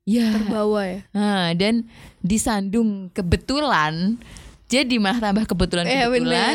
ya. 0.06 0.26
Terbawa 0.34 0.80
ya. 0.86 1.00
Nah, 1.14 1.54
dan 1.54 1.86
disandung 2.22 3.10
kebetulan, 3.14 4.18
jadi 4.66 4.94
malah 4.96 5.22
tambah 5.22 5.46
kebetulan 5.46 5.86
Eh, 5.86 6.10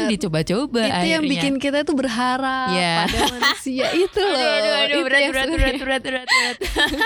dicoba-coba. 0.10 0.82
itu 0.84 1.08
yang 1.08 1.24
akhirnya. 1.24 1.32
bikin 1.32 1.54
kita 1.58 1.82
tuh 1.82 1.96
berharap 1.96 2.70
Iya. 2.70 3.08
pada 3.08 3.20
manusia 3.32 3.88
itu 4.04 4.20
loh. 4.20 4.36
Aduh, 4.36 4.52
aduh, 4.52 4.74
aduh, 4.76 4.84
Itu 4.84 5.00
berat, 5.02 5.22
yang 5.22 5.32
berat, 5.32 5.48
berat, 5.48 5.76
berat, 5.80 6.02
berat, 6.04 6.28
berat. 6.28 6.58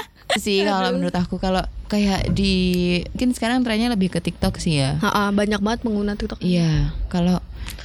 sih 0.43 0.65
kalau 0.65 0.89
menurut 0.91 1.13
aku 1.13 1.37
kalau 1.37 1.61
kayak 1.85 2.33
di 2.33 2.53
mungkin 3.07 3.29
sekarang 3.31 3.61
trennya 3.61 3.87
lebih 3.87 4.09
ke 4.09 4.19
TikTok 4.19 4.57
sih 4.57 4.81
ya. 4.81 4.97
Ha-ha, 4.97 5.29
banyak 5.29 5.61
banget 5.61 5.85
pengguna 5.85 6.13
TikTok. 6.13 6.41
Iya, 6.41 6.89
kalau 7.05 7.37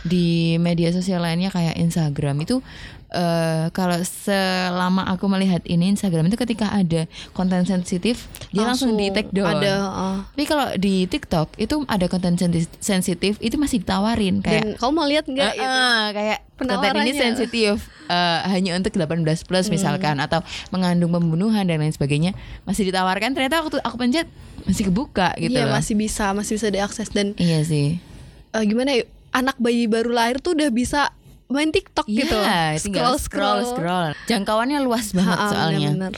di 0.02 0.56
media 0.56 0.88
sosial 0.90 1.20
lainnya 1.20 1.48
kayak 1.48 1.76
Instagram 1.76 2.40
itu 2.40 2.64
eh 3.10 3.64
kalau 3.70 3.98
selama 4.00 5.02
aku 5.04 5.26
melihat 5.26 5.62
ini 5.64 5.90
Instagram 5.90 6.26
itu 6.26 6.36
ketika 6.36 6.70
ada 6.70 7.04
konten 7.30 7.62
sensitif 7.64 8.30
dia 8.48 8.62
langsung, 8.62 8.94
di 8.94 9.10
take 9.10 9.30
down. 9.30 9.58
Ada 9.58 9.72
uh, 9.82 10.18
Tapi 10.28 10.44
kalau 10.44 10.66
di 10.76 11.04
TikTok 11.04 11.54
itu 11.56 11.82
ada 11.84 12.06
konten 12.06 12.34
sensi- 12.34 12.70
sensitif 12.78 13.34
itu 13.38 13.54
masih 13.54 13.80
ditawarin 13.80 14.38
dan 14.38 14.62
kayak 14.64 14.78
kamu 14.78 14.92
mau 14.92 15.04
lihat 15.04 15.24
nggak 15.24 15.52
"Eh, 15.52 15.56
itu? 15.56 15.66
eh," 15.66 16.02
kayak 16.12 16.38
konten 16.56 16.92
ini 16.98 17.12
sensitif 17.12 17.74
eh, 18.06 18.38
hanya 18.46 18.74
untuk 18.74 18.92
18 18.92 19.18
plus 19.42 19.66
Hmm. 19.66 19.72
misalkan 19.72 20.16
atau 20.16 20.40
mengandung 20.68 21.10
pembunuhan 21.10 21.62
dan 21.62 21.78
lain 21.78 21.90
sebagainya 21.90 22.30
masih 22.62 22.86
ditawarkan 22.86 23.32
ternyata 23.32 23.58
waktu 23.60 23.78
aku 23.80 23.96
pencet 23.96 24.30
masih 24.62 24.86
kebuka 24.86 25.34
gitu 25.36 25.56
Iya 25.56 25.66
masih 25.66 25.94
bisa 25.94 26.30
masih 26.30 26.56
bisa 26.56 26.68
diakses 26.68 27.08
dan 27.08 27.34
Iya 27.34 27.62
sih. 27.62 27.98
eh, 28.50 28.62
gimana 28.62 28.92
ya 28.92 29.02
anak 29.30 29.56
bayi 29.56 29.86
baru 29.86 30.10
lahir 30.10 30.38
tuh 30.38 30.52
udah 30.52 30.68
bisa 30.68 31.14
main 31.50 31.68
TikTok 31.68 32.06
gitu. 32.06 32.32
Iya, 32.32 32.78
tinggal 32.78 33.18
scroll 33.18 33.66
scroll. 33.66 34.14
Jangkauannya 34.24 34.78
luas 34.80 35.10
banget 35.10 35.34
Ha-ha, 35.34 35.50
soalnya. 35.50 35.90
benar-benar. 35.92 36.12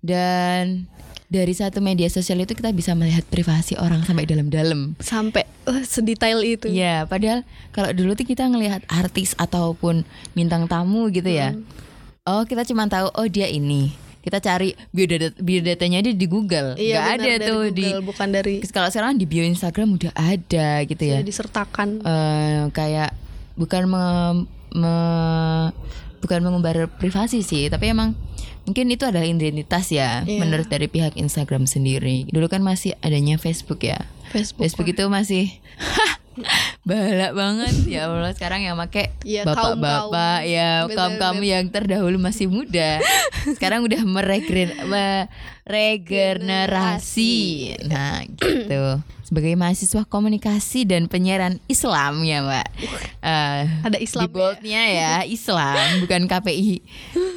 Dan 0.00 0.64
dari 1.26 1.52
satu 1.52 1.78
media 1.78 2.08
sosial 2.08 2.40
itu 2.40 2.52
kita 2.52 2.72
bisa 2.72 2.90
melihat 2.92 3.22
privasi 3.22 3.76
orang 3.76 4.02
sampai 4.02 4.26
dalam-dalam. 4.26 4.98
Sampai 4.98 5.46
eh, 5.46 5.84
sedetail 5.84 6.42
itu. 6.42 6.66
Iya, 6.66 7.06
padahal 7.06 7.44
kalau 7.70 7.92
dulu 7.92 8.12
tuh 8.12 8.24
kita 8.24 8.48
ngelihat 8.48 8.82
artis 8.88 9.36
ataupun 9.36 10.02
bintang 10.32 10.66
tamu 10.66 11.06
gitu 11.08 11.28
ya. 11.28 11.52
Hmm. 11.52 11.62
Oh, 12.22 12.42
kita 12.42 12.64
cuma 12.64 12.88
tahu 12.88 13.08
oh 13.10 13.28
dia 13.28 13.46
ini. 13.46 13.92
Kita 14.20 14.36
cari 14.36 14.76
biodata 14.90 15.32
biodatanya 15.38 16.02
dia 16.02 16.12
di 16.12 16.26
Google. 16.26 16.76
Iya, 16.76 16.98
Nggak 16.98 17.08
benar, 17.08 17.24
ada 17.24 17.46
tuh 17.46 17.62
di 17.70 17.84
Google, 17.86 18.04
bukan 18.04 18.28
dari 18.28 18.54
kalau 18.68 18.88
sekarang 18.88 19.16
di 19.16 19.24
bio 19.24 19.40
Instagram 19.40 19.88
udah 19.96 20.12
ada 20.12 20.68
gitu 20.84 21.02
ya. 21.04 21.16
sudah 21.16 21.24
disertakan. 21.24 21.88
eh 22.02 22.62
kayak 22.68 23.16
bukan 23.56 23.82
me- 24.72 25.72
bukan 26.20 26.40
mengumbar 26.40 26.76
privasi 26.92 27.40
sih 27.40 27.66
tapi 27.66 27.88
emang 27.88 28.12
mungkin 28.62 28.86
itu 28.86 29.02
adalah 29.02 29.24
identitas 29.24 29.88
ya 29.88 30.20
Iya. 30.22 30.36
menurut 30.36 30.68
dari 30.68 30.84
pihak 30.84 31.16
Instagram 31.16 31.64
sendiri 31.64 32.28
dulu 32.28 32.46
kan 32.46 32.60
masih 32.60 32.92
adanya 33.00 33.34
Facebook 33.34 33.80
ya 33.80 34.04
Facebook. 34.28 34.62
Facebook 34.62 34.88
itu 34.90 35.04
masih 35.06 35.44
balak 36.88 37.34
banget. 37.34 37.74
Ya 37.86 38.06
Allah 38.08 38.32
sekarang 38.32 38.62
yang 38.62 38.76
make 38.78 39.10
Iya, 39.26 39.44
bapak-bapak 39.44 40.44
ya 40.46 40.86
kaum 40.88 41.18
kaum 41.18 41.36
bener. 41.38 41.48
yang 41.58 41.68
terdahulu 41.68 42.18
masih 42.18 42.48
muda. 42.48 43.00
Sekarang 43.56 43.82
udah 43.84 44.04
meregren 44.04 44.72
meregenerasi 44.84 47.32
nah 47.86 48.22
gitu. 48.24 49.00
Sebagai 49.22 49.54
mahasiswa 49.54 50.02
komunikasi 50.10 50.82
dan 50.90 51.06
penyiaran 51.06 51.62
Islam 51.70 52.26
ya 52.26 52.42
mbak. 52.42 52.66
Eh, 53.22 53.62
Ada 53.86 54.02
Islam 54.02 54.26
di 54.26 54.34
boldnya 54.34 54.82
ya 54.90 55.22
Islam 55.22 56.02
bukan 56.02 56.26
KPI 56.26 56.82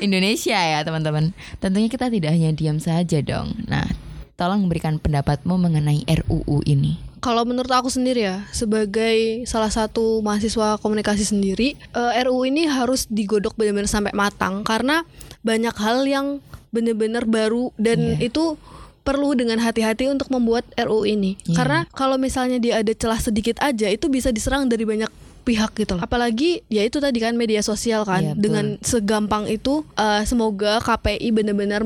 Indonesia 0.02 0.58
ya 0.58 0.82
teman-teman. 0.82 1.38
Tentunya 1.62 1.86
kita 1.94 2.10
tidak 2.10 2.34
hanya 2.34 2.50
diam 2.50 2.82
saja 2.82 3.22
dong. 3.22 3.54
Nah 3.70 3.86
tolong 4.34 4.66
memberikan 4.66 4.98
pendapatmu 4.98 5.62
mengenai 5.62 6.02
RUU 6.10 6.66
ini 6.66 7.13
Kalau 7.24 7.48
menurut 7.48 7.72
aku 7.72 7.88
sendiri 7.88 8.28
ya, 8.28 8.44
sebagai 8.52 9.48
salah 9.48 9.72
satu 9.72 10.20
mahasiswa 10.20 10.76
komunikasi 10.76 11.24
sendiri, 11.24 11.80
eh, 11.80 12.12
RUU 12.28 12.44
ini 12.44 12.68
harus 12.68 13.08
digodok 13.08 13.56
benar-benar 13.56 13.88
sampai 13.88 14.12
matang 14.12 14.68
karena 14.68 15.08
banyak 15.40 15.72
hal 15.80 16.04
yang 16.04 16.44
benar-benar 16.76 17.24
baru 17.24 17.72
dan 17.80 18.20
Iya. 18.20 18.28
itu 18.28 18.60
perlu 19.04 19.36
dengan 19.36 19.60
hati-hati 19.60 20.12
untuk 20.12 20.28
membuat 20.32 20.68
RUU 20.76 21.08
ini. 21.08 21.40
Iya. 21.48 21.56
Karena 21.56 21.80
kalau 21.96 22.20
misalnya 22.20 22.60
dia 22.60 22.84
ada 22.84 22.92
celah 22.92 23.20
sedikit 23.24 23.56
aja 23.64 23.88
itu 23.88 24.12
bisa 24.12 24.32
diserang 24.32 24.68
dari 24.68 24.84
banyak 24.84 25.08
pihak 25.44 25.76
gitu 25.76 26.00
loh. 26.00 26.02
Apalagi 26.04 26.64
ya 26.72 26.88
itu 26.88 27.04
tadi 27.04 27.20
kan 27.20 27.36
media 27.36 27.60
sosial 27.60 28.08
kan 28.08 28.36
betul. 28.36 28.40
dengan 28.40 28.66
segampang 28.80 29.48
itu 29.48 29.84
eh, 29.96 30.24
semoga 30.24 30.80
KPI 30.80 31.36
benar-benar 31.36 31.84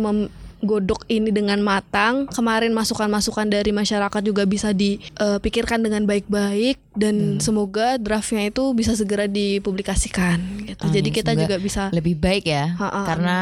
menggodok 0.59 1.05
ini 1.07 1.29
dengan 1.29 1.61
matang. 1.61 2.25
Kemarin 2.27 2.73
masukan-masukan 2.73 3.47
dari 3.47 3.69
masyarakat 3.69 4.21
juga 4.21 4.43
bisa 4.43 4.73
dipikirkan 4.73 5.81
dengan 5.81 6.03
baik-baik 6.03 6.77
Hmm. 6.77 6.97
dan 6.97 7.15
semoga 7.37 7.95
draftnya 7.95 8.49
itu 8.49 8.73
bisa 8.73 8.93
segera 8.93 9.29
dipublikasikan 9.29 10.65
gitu. 10.65 10.89
Amin. 10.89 10.95
Jadi 10.97 11.09
kita 11.11 11.31
juga 11.33 11.55
bisa 11.57 11.93
lebih 11.93 12.17
baik 12.17 12.43
ya 12.43 12.73
Ha-ha, 12.73 13.05
karena 13.05 13.37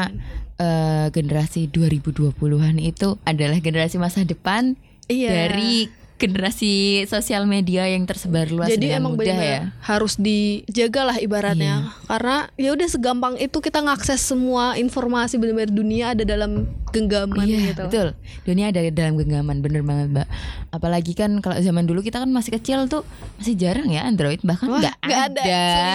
eh, 0.56 1.06
generasi 1.08 1.68
2020-an 1.68 2.76
itu 2.76 3.16
adalah 3.22 3.56
generasi 3.58 3.96
masa 3.96 4.22
depan 4.22 4.76
Iya. 5.06 5.28
dari 5.48 5.88
generasi 6.16 7.04
sosial 7.04 7.44
media 7.44 7.84
yang 7.88 8.08
tersebar 8.08 8.48
luas 8.48 8.72
Jadi 8.72 8.88
dengan 8.88 9.04
emang 9.04 9.14
mudah 9.20 9.36
ya. 9.36 9.60
harus 9.84 10.16
dijaga 10.16 11.12
lah 11.12 11.16
ibaratnya. 11.20 11.92
Karena 12.08 12.48
ya 12.56 12.72
udah 12.72 12.88
segampang 12.88 13.34
itu 13.36 13.60
kita 13.60 13.84
ngakses 13.84 14.24
semua 14.24 14.80
informasi 14.80 15.36
benar-benar 15.36 15.72
dunia 15.72 16.16
ada 16.16 16.24
dalam 16.24 16.64
genggaman 16.96 17.44
Iya 17.44 17.58
gitu. 17.72 17.82
betul 17.86 18.08
dunia 18.48 18.72
ada 18.72 18.80
dalam 18.88 19.20
genggaman 19.20 19.60
bener 19.60 19.84
banget 19.84 20.06
mbak 20.16 20.28
apalagi 20.72 21.12
kan 21.12 21.44
kalau 21.44 21.60
zaman 21.60 21.84
dulu 21.84 22.00
kita 22.00 22.24
kan 22.24 22.30
masih 22.32 22.56
kecil 22.56 22.88
tuh 22.88 23.04
masih 23.36 23.52
jarang 23.58 23.92
ya 23.92 24.08
Android 24.08 24.40
bahkan 24.40 24.72
nggak 24.72 24.96
ada, 25.04 25.16
ada. 25.28 25.44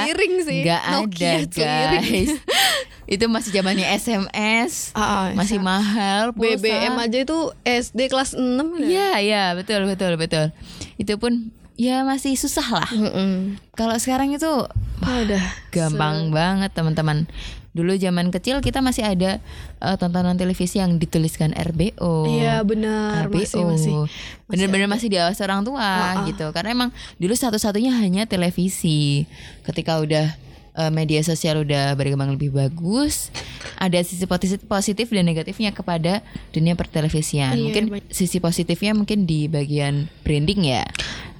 Seiring 0.05 0.33
sih. 0.45 0.61
nggak 0.61 0.81
ada 0.83 1.05
guys 1.09 2.31
itu 3.11 3.27
masih 3.27 3.51
zamannya 3.51 3.91
SMS 3.91 4.95
Ah, 4.95 5.03
ah, 5.03 5.25
masih 5.35 5.59
mahal 5.59 6.31
pulsa. 6.31 6.55
BBM 6.57 6.95
aja 6.95 7.17
itu 7.19 7.37
SD 7.61 8.07
kelas 8.07 8.31
6 8.33 8.39
ya. 8.79 8.87
Iya 8.87 9.09
iya 9.19 9.43
betul 9.51 9.83
betul 9.83 10.15
betul. 10.15 10.55
Itu 10.95 11.19
pun 11.19 11.51
ya 11.75 12.01
masih 12.01 12.33
susah 12.33 12.63
lah. 12.71 12.89
Mm-mm. 12.89 13.59
kalau 13.73 13.95
sekarang 13.95 14.31
itu 14.31 14.47
Ah, 15.01 15.17
udah 15.19 15.43
gampang 15.69 16.29
banget 16.29 16.71
teman-teman. 16.71 17.27
Dulu 17.71 17.95
zaman 17.95 18.29
kecil 18.29 18.59
kita 18.59 18.79
masih 18.79 19.01
ada 19.01 19.39
eh, 19.77 19.95
tontonan 19.97 20.35
televisi 20.35 20.77
yang 20.77 20.95
dituliskan 20.95 21.51
RBO 21.51 22.27
Iya 22.29 22.61
benar. 22.61 23.27
RBO 23.27 23.35
masih 23.35 23.63
masih. 23.65 23.95
bener-bener 24.45 24.87
masih 24.87 25.07
diawasi 25.07 25.39
orang 25.41 25.63
tua 25.63 25.79
Ah, 25.79 25.99
ah. 26.15 26.23
gitu. 26.23 26.47
Karena 26.51 26.71
emang 26.71 26.89
dulu 27.15 27.31
satu-satunya 27.33 27.91
hanya 27.93 28.23
televisi. 28.23 29.27
Ketika 29.63 29.99
udah 29.99 30.31
eh, 30.81 30.91
media 30.91 31.21
sosial 31.21 31.61
udah 31.61 31.93
berkembang 31.93 32.33
lebih 32.33 32.49
bagus 32.49 33.29
ada 33.81 33.97
sisi 34.05 34.25
positif, 34.29 34.61
positif 34.69 35.09
dan 35.09 35.25
negatifnya 35.25 35.73
kepada 35.73 36.21
dunia 36.53 36.77
pertelevisian. 36.77 37.57
Iya, 37.57 37.63
mungkin 37.65 37.85
baik. 37.89 38.13
sisi 38.13 38.37
positifnya 38.37 38.93
mungkin 38.93 39.25
di 39.25 39.49
bagian 39.49 40.05
branding 40.21 40.61
ya. 40.69 40.85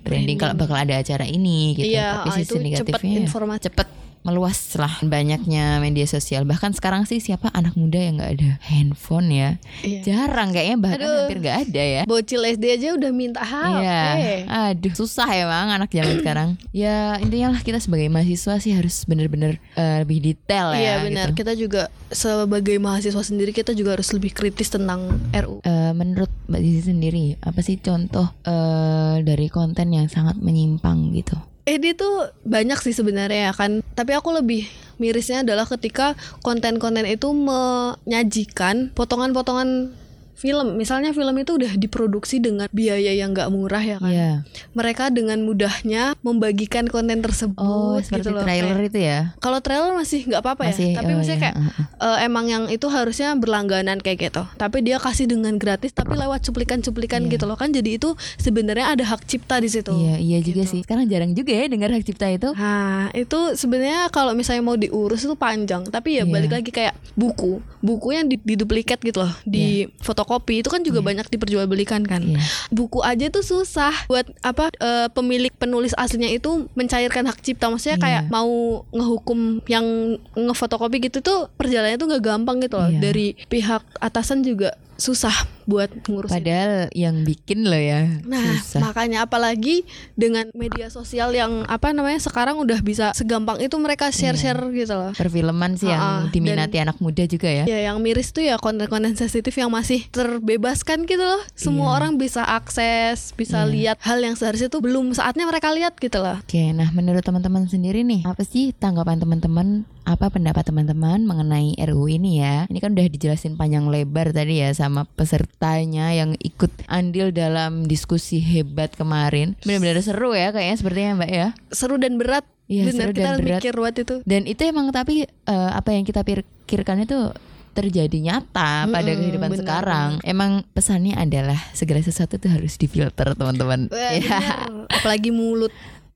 Branding. 0.01 0.41
kalau 0.41 0.57
bakal 0.57 0.81
ada 0.81 0.97
acara 0.97 1.29
ini 1.29 1.77
gitu 1.77 1.93
Iya, 1.93 2.25
tapi 2.25 2.29
ah, 2.29 2.35
sisi 2.41 2.45
itu 2.49 2.55
cepet 2.57 2.65
negatifnya 2.65 3.13
ya. 3.13 3.21
informasi. 3.21 3.61
cepet 3.69 3.87
meluas 4.21 4.57
lah 4.75 5.01
banyaknya 5.01 5.77
media 5.79 6.05
sosial 6.05 6.45
bahkan 6.45 6.71
sekarang 6.71 7.03
sih 7.03 7.17
siapa 7.17 7.49
anak 7.51 7.73
muda 7.73 7.97
yang 7.97 8.17
nggak 8.17 8.31
ada 8.37 8.49
handphone 8.63 9.27
ya 9.27 9.49
Iya. 9.81 10.01
jarang 10.05 10.51
kayaknya 10.51 10.77
bahkan 10.77 10.99
Aduh. 11.01 11.17
hampir 11.25 11.37
nggak 11.39 11.57
ada 11.65 11.81
ya 11.81 12.01
Bocil 12.05 12.41
SD 12.41 12.63
aja 12.71 12.87
udah 12.93 13.11
minta 13.11 13.41
HP. 13.41 13.81
Iya, 13.81 14.01
aduh 14.47 14.93
susah 14.93 15.27
emang 15.31 15.71
anak 15.71 15.89
zaman 15.89 16.19
sekarang. 16.19 16.49
Ya 16.71 17.17
intinya 17.17 17.55
lah 17.55 17.61
kita 17.61 17.77
sebagai 17.77 18.07
mahasiswa 18.07 18.57
sih 18.57 18.73
harus 18.73 19.03
bener-bener 19.05 19.57
eh, 19.73 20.03
lebih 20.03 20.21
detail 20.21 20.73
ya. 20.73 20.79
Iya 20.79 20.93
benar. 21.03 21.27
gitu. 21.31 21.41
Kita 21.41 21.53
juga 21.55 21.81
sebagai 22.07 22.77
mahasiswa 22.77 23.23
sendiri 23.23 23.51
kita 23.51 23.71
juga 23.71 23.95
harus 23.95 24.11
lebih 24.11 24.31
kritis 24.31 24.69
tentang 24.69 25.07
RU. 25.31 25.63
Eh, 25.63 25.91
menurut 25.91 26.29
Mbak 26.45 26.61
Zizi 26.61 26.81
sendiri, 26.89 27.25
apa 27.39 27.59
sih 27.61 27.77
contoh 27.77 28.27
eh, 28.43 29.15
dari 29.21 29.47
konten 29.47 29.87
yang 29.89 30.07
sangat 30.07 30.37
menyimpang 30.37 31.11
gitu? 31.13 31.37
Eh 31.71 31.79
dia 31.79 31.95
tuh 31.95 32.35
banyak 32.43 32.75
sih 32.83 32.91
sebenarnya 32.91 33.47
ya 33.47 33.53
kan. 33.55 33.79
Tapi 33.95 34.11
aku 34.11 34.35
lebih 34.35 34.67
mirisnya 34.99 35.47
adalah 35.47 35.63
ketika 35.63 36.19
konten-konten 36.43 37.07
itu 37.07 37.31
menyajikan 37.31 38.91
potongan-potongan 38.91 39.95
film. 40.41 40.73
Misalnya 40.73 41.13
film 41.13 41.37
itu 41.37 41.53
udah 41.55 41.77
diproduksi 41.77 42.41
dengan 42.41 42.65
biaya 42.71 43.13
yang 43.13 43.31
nggak 43.31 43.47
murah 43.47 43.79
ya 43.79 43.97
kan. 43.97 44.09
Iya. 44.09 44.31
Mereka 44.73 45.13
dengan 45.13 45.45
mudahnya 45.45 46.17
membagikan 46.19 46.89
konten 46.89 47.21
tersebut 47.21 47.53
Oh, 47.55 48.01
seperti 48.01 48.25
gitu 48.25 48.29
loh. 48.33 48.41
trailer 48.41 48.73
Kayak- 48.73 48.89
itu 48.89 48.99
ya? 48.99 49.19
Kalau 49.37 49.59
trailer 49.61 49.93
masih 49.93 50.25
nggak 50.25 50.41
apa-apa 50.41 50.63
Masih, 50.67 50.87
ya. 50.91 50.95
Tapi 50.97 51.11
oh, 51.11 51.15
maksudnya 51.15 51.37
iya, 51.37 51.43
kayak 51.45 51.55
eh, 52.01 52.17
emang 52.25 52.45
yang 52.47 52.63
itu 52.67 52.87
harusnya 52.87 53.29
berlangganan 53.35 54.01
kayak 54.01 54.17
gitu. 54.25 54.43
Tapi 54.55 54.81
dia 54.81 54.97
kasih 54.97 55.29
dengan 55.29 55.53
gratis 55.55 55.93
tapi 55.93 56.17
lewat 56.17 56.41
cuplikan-cuplikan 56.41 57.21
Iya. 57.21 57.31
gitu 57.31 57.45
loh 57.45 57.55
kan. 57.55 57.69
Jadi 57.69 58.01
itu 58.01 58.09
sebenarnya 58.35 58.89
ada 58.89 59.03
hak 59.05 59.21
cipta 59.23 59.59
di 59.59 59.69
situ. 59.69 59.93
Iya, 59.93 60.17
iya 60.17 60.39
juga 60.39 60.65
Gitu. 60.65 60.71
sih. 60.71 60.81
Sekarang 60.81 61.05
jarang 61.05 61.31
juga 61.31 61.53
ya 61.53 61.67
dengar 61.67 61.91
hak 61.91 62.01
cipta 62.03 62.25
itu. 62.27 62.49
Nah, 62.51 63.13
itu 63.13 63.53
sebenarnya 63.53 64.09
kalau 64.09 64.33
misalnya 64.33 64.63
mau 64.63 64.73
diurus 64.73 65.21
itu 65.21 65.35
panjang, 65.35 65.85
tapi 65.85 66.17
ya 66.17 66.25
Iya. 66.25 66.31
balik 66.31 66.51
lagi 66.51 66.71
kayak 66.71 66.97
buku. 67.13 67.61
Buku 67.79 68.07
yang 68.11 68.25
di, 68.25 68.37
diduplikat 68.37 68.97
gitu 68.97 69.21
loh, 69.21 69.33
di 69.43 69.85
fotokopi 69.99 70.29
itu 70.39 70.69
kan 70.69 70.81
juga 70.81 71.01
banyak 71.01 71.27
diperjualbelikan 71.27 72.07
kan. 72.07 72.23
Iya. 72.23 72.39
Buku 72.69 73.03
aja 73.03 73.27
tuh 73.27 73.43
susah 73.43 73.91
buat 74.07 74.29
apa 74.41 74.71
eh, 74.77 75.07
pemilik 75.11 75.51
penulis 75.51 75.91
aslinya 75.97 76.31
itu 76.31 76.69
mencairkan 76.77 77.27
hak 77.27 77.43
cipta. 77.43 77.67
Maksudnya 77.67 77.97
Iya. 77.97 78.03
kayak 78.03 78.23
mau 78.29 78.83
ngehukum 78.93 79.65
yang 79.67 79.85
ngefotokopi 80.33 81.11
gitu 81.11 81.19
tuh 81.19 81.51
perjalanannya 81.57 81.99
tuh 81.99 82.07
nggak 82.07 82.23
gampang 82.23 82.57
gitu 82.63 82.75
loh. 82.79 82.87
Iya. 82.87 82.99
Dari 83.01 83.27
pihak 83.49 83.83
atasan 83.99 84.45
juga 84.45 84.77
susah 85.01 85.33
buat 85.65 85.89
ngurus 86.05 86.29
Padahal 86.29 86.89
yang 86.91 87.21
bikin 87.21 87.65
lo 87.65 87.75
ya 87.75 88.21
Nah, 88.23 88.57
susah. 88.57 88.81
makanya 88.83 89.23
apalagi 89.23 89.83
dengan 90.13 90.49
media 90.53 90.87
sosial 90.87 91.31
yang 91.31 91.63
apa 91.65 91.91
namanya 91.91 92.17
sekarang 92.17 92.57
udah 92.57 92.79
bisa 92.79 93.11
segampang 93.11 93.57
itu 93.57 93.75
mereka 93.75 94.09
share-share 94.09 94.59
gitu 94.71 94.93
loh. 94.93 95.11
Perfilman 95.13 95.75
sih 95.75 95.87
yang 95.87 96.29
diminati 96.29 96.77
anak 96.77 96.97
muda 96.97 97.23
juga 97.23 97.47
ya. 97.47 97.65
Ya, 97.65 97.79
yang 97.87 97.99
miris 97.99 98.29
tuh 98.29 98.41
ya 98.41 98.55
konten-konten 98.55 99.13
sensitif 99.13 99.53
yang 99.53 99.69
masih 99.69 100.05
terbebaskan 100.11 101.03
gitu 101.03 101.21
loh. 101.21 101.41
Semua 101.53 101.87
Iya. 101.87 101.95
orang 101.97 102.11
bisa 102.15 102.41
akses, 102.43 103.33
bisa 103.33 103.63
Iya. 103.63 103.69
lihat 103.69 103.97
hal 104.01 104.19
yang 104.19 104.33
seharusnya 104.33 104.67
tuh 104.67 104.79
belum 104.79 105.11
saatnya 105.11 105.43
mereka 105.43 105.69
lihat 105.71 105.97
gitu 105.97 106.17
loh. 106.17 106.39
Oke, 106.39 106.71
nah 106.71 106.89
menurut 106.91 107.21
teman-teman 107.21 107.65
sendiri 107.65 108.01
nih, 108.01 108.23
apa 108.23 108.41
sih 108.41 108.71
tanggapan 108.71 109.17
teman-teman, 109.17 109.67
apa 110.01 110.27
pendapat 110.27 110.65
teman-teman 110.65 111.21
mengenai 111.21 111.77
RUU 111.77 112.07
ini 112.09 112.39
ya? 112.39 112.65
Ini 112.65 112.79
kan 112.79 112.91
udah 112.91 113.07
dijelasin 113.07 113.53
panjang 113.53 113.85
lebar 113.85 114.31
tadi 114.31 114.59
ya 114.59 114.71
sama 114.71 115.05
pesertanya 115.51 116.15
yang 116.15 116.31
ikut 116.39 116.71
andil 116.87 117.35
dalam 117.35 117.83
diskusi 117.83 118.39
hebat 118.39 118.95
kemarin. 118.95 119.59
Benar-benar 119.67 119.99
seru 119.99 120.31
ya 120.31 120.55
kayaknya 120.55 120.77
sepertinya 120.79 121.11
Mbak 121.19 121.31
ya. 121.31 121.47
Seru 121.69 121.99
dan 121.99 122.15
berat. 122.15 122.47
Iya, 122.71 122.87
Bener, 122.87 123.11
seru 123.11 123.11
kita 123.11 123.27
dan 123.27 123.39
berat. 123.43 123.59
mikir 123.59 123.73
buat 123.75 123.95
itu. 123.99 124.15
Dan 124.23 124.47
itu 124.47 124.61
emang 124.63 124.95
tapi 124.95 125.27
eh, 125.27 125.71
apa 125.75 125.91
yang 125.91 126.07
kita 126.07 126.23
pikirkan 126.23 127.03
itu 127.03 127.35
terjadi 127.71 128.17
nyata 128.19 128.87
pada 128.87 129.05
Mm-mm, 129.11 129.19
kehidupan 129.21 129.51
benar, 129.51 129.61
sekarang. 129.61 130.09
Emang 130.23 130.63
pesannya 130.71 131.15
adalah 131.15 131.59
segala 131.75 131.99
sesuatu 131.99 132.39
itu 132.39 132.47
harus 132.47 132.79
difilter, 132.79 133.35
teman-teman. 133.35 133.91
Ya. 133.91 134.17
bener. 134.17 134.87
Apalagi 134.87 135.29
mulut. 135.29 135.71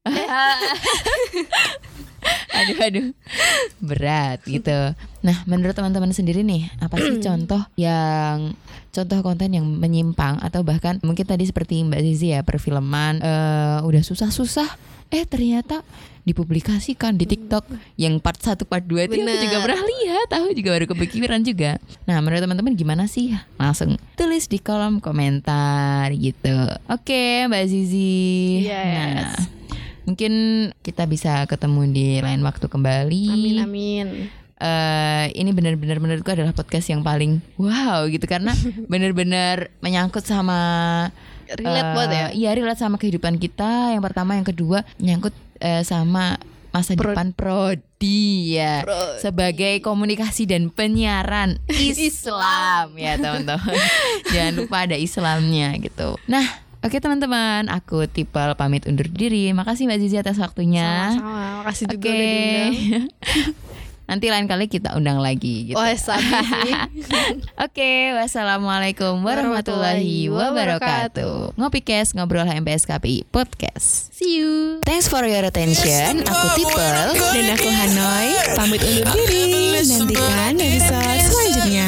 aduh 2.55 2.77
aduh 2.81 3.07
berat 3.81 4.41
gitu 4.45 4.73
nah 5.21 5.37
menurut 5.45 5.77
teman-teman 5.77 6.09
sendiri 6.09 6.41
nih 6.41 6.69
apa 6.81 6.97
sih 6.97 7.21
contoh 7.25 7.61
yang 7.77 8.53
contoh 8.95 9.19
konten 9.19 9.51
yang 9.51 9.67
menyimpang 9.67 10.39
atau 10.39 10.63
bahkan 10.63 11.03
mungkin 11.03 11.27
tadi 11.27 11.43
seperti 11.43 11.83
Mbak 11.83 12.01
Zizi 12.01 12.31
ya 12.31 12.47
perfilman 12.47 13.19
eh, 13.19 13.79
udah 13.83 14.01
susah-susah 14.01 14.95
eh 15.13 15.23
ternyata 15.27 15.85
dipublikasikan 16.25 17.13
di 17.13 17.29
TikTok. 17.29 17.69
Yang 17.95 18.17
part 18.19 18.41
1 18.41 18.65
part 18.65 18.81
2 18.81 19.05
itu 19.05 19.21
aku 19.21 19.37
juga 19.45 19.57
pernah 19.61 19.83
lihat 19.85 20.27
tahu 20.33 20.47
juga 20.57 20.69
baru 20.73 20.85
kepikiran 20.89 21.39
juga. 21.45 21.77
Nah 22.09 22.17
menurut 22.19 22.41
teman-teman 22.41 22.73
gimana 22.73 23.05
sih? 23.05 23.37
Langsung 23.61 24.01
tulis 24.17 24.49
di 24.49 24.57
kolom 24.57 24.97
komentar 24.97 26.09
gitu. 26.17 26.55
Oke 26.89 27.45
Mbak 27.45 27.63
Zizi. 27.69 28.65
Yes. 28.65 28.73
nah 29.05 29.29
mungkin 30.05 30.33
kita 30.85 31.09
bisa 31.09 31.45
ketemu 31.49 31.81
di 31.93 32.07
lain 32.21 32.41
waktu 32.41 32.65
kembali. 32.65 33.25
Amin 33.29 33.57
amin. 33.61 34.07
Eh 34.55 35.27
ini 35.35 35.51
benar-benar 35.51 35.99
menurutku 35.99 36.31
adalah 36.31 36.55
podcast 36.55 36.87
yang 36.87 37.03
paling 37.03 37.43
wow 37.59 38.07
gitu 38.07 38.23
karena 38.23 38.55
benar-benar 38.91 39.67
menyangkut 39.83 40.23
sama 40.23 41.11
Relate 41.45 41.77
eh, 41.77 41.93
banget 41.93 42.09
ya. 42.09 42.27
Iya 42.33 42.49
relate 42.57 42.81
sama 42.81 42.97
kehidupan 42.97 43.37
kita. 43.37 43.93
Yang 43.93 44.03
pertama, 44.09 44.33
yang 44.33 44.47
kedua 44.47 44.81
menyangkut 44.97 45.33
eh, 45.61 45.85
sama 45.85 46.41
masa 46.73 46.97
Pro- 46.97 47.15
depan 47.15 47.31
prodi 47.31 48.59
ya 48.59 48.83
Prodi. 48.83 49.23
sebagai 49.23 49.79
komunikasi 49.79 50.43
dan 50.43 50.67
penyiaran 50.67 51.55
Islam 51.79 52.97
ya 52.99 53.15
teman-teman. 53.15 53.77
Jangan 54.33 54.53
lupa 54.57 54.89
ada 54.89 54.97
Islamnya 54.97 55.77
gitu. 55.79 56.17
Nah. 56.25 56.65
Oke 56.85 57.01
teman-teman, 57.01 57.65
aku 57.65 58.05
Tipal 58.05 58.53
pamit 58.53 58.85
undur 58.85 59.09
diri. 59.09 59.49
Makasih 59.57 59.89
Mbak 59.89 59.99
Zizi 60.05 60.21
atas 60.21 60.37
waktunya. 60.37 61.17
Sama-sama. 61.17 61.65
Makasih 61.65 61.85
juga 61.89 62.09
Oke. 62.13 62.25
Nanti 64.05 64.29
lain 64.29 64.45
kali 64.45 64.69
kita 64.69 64.93
undang 64.93 65.17
lagi 65.17 65.73
gitu. 65.73 65.81
Sih. 65.81 66.13
Oke, 67.65 68.13
wassalamualaikum 68.13 69.17
warahmatullahi 69.25 70.29
wabarakatuh. 70.29 71.57
Ngopi 71.57 71.81
Kes, 71.81 72.13
ngobrol 72.13 72.45
HMPS 72.45 72.85
KPI 72.85 73.25
Podcast. 73.33 74.13
See 74.13 74.37
you. 74.39 74.79
Thanks 74.85 75.09
for 75.09 75.25
your 75.25 75.41
attention. 75.41 76.21
Aku 76.21 76.47
Tipel. 76.53 77.17
Dan 77.17 77.57
aku 77.57 77.67
Hanoi, 77.67 78.29
pamit 78.53 78.81
undur 78.85 79.17
diri. 79.25 79.81
Nantikan 79.85 80.53
episode 80.61 81.21
selanjutnya. 81.25 81.85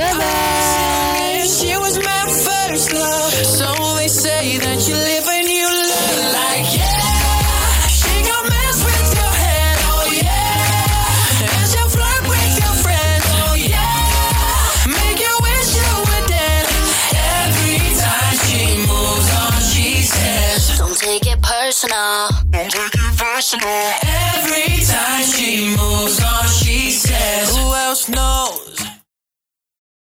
Bye 0.00 0.14
bye. 0.16 1.44
She 1.44 1.76
was 1.76 2.00
my 2.00 2.24
first 2.28 2.92
love. 2.96 3.32
So 3.44 3.68
they 4.00 4.08
say 4.08 4.56
that 4.58 4.80
you 4.88 4.96
live 4.96 5.28
and 5.28 5.39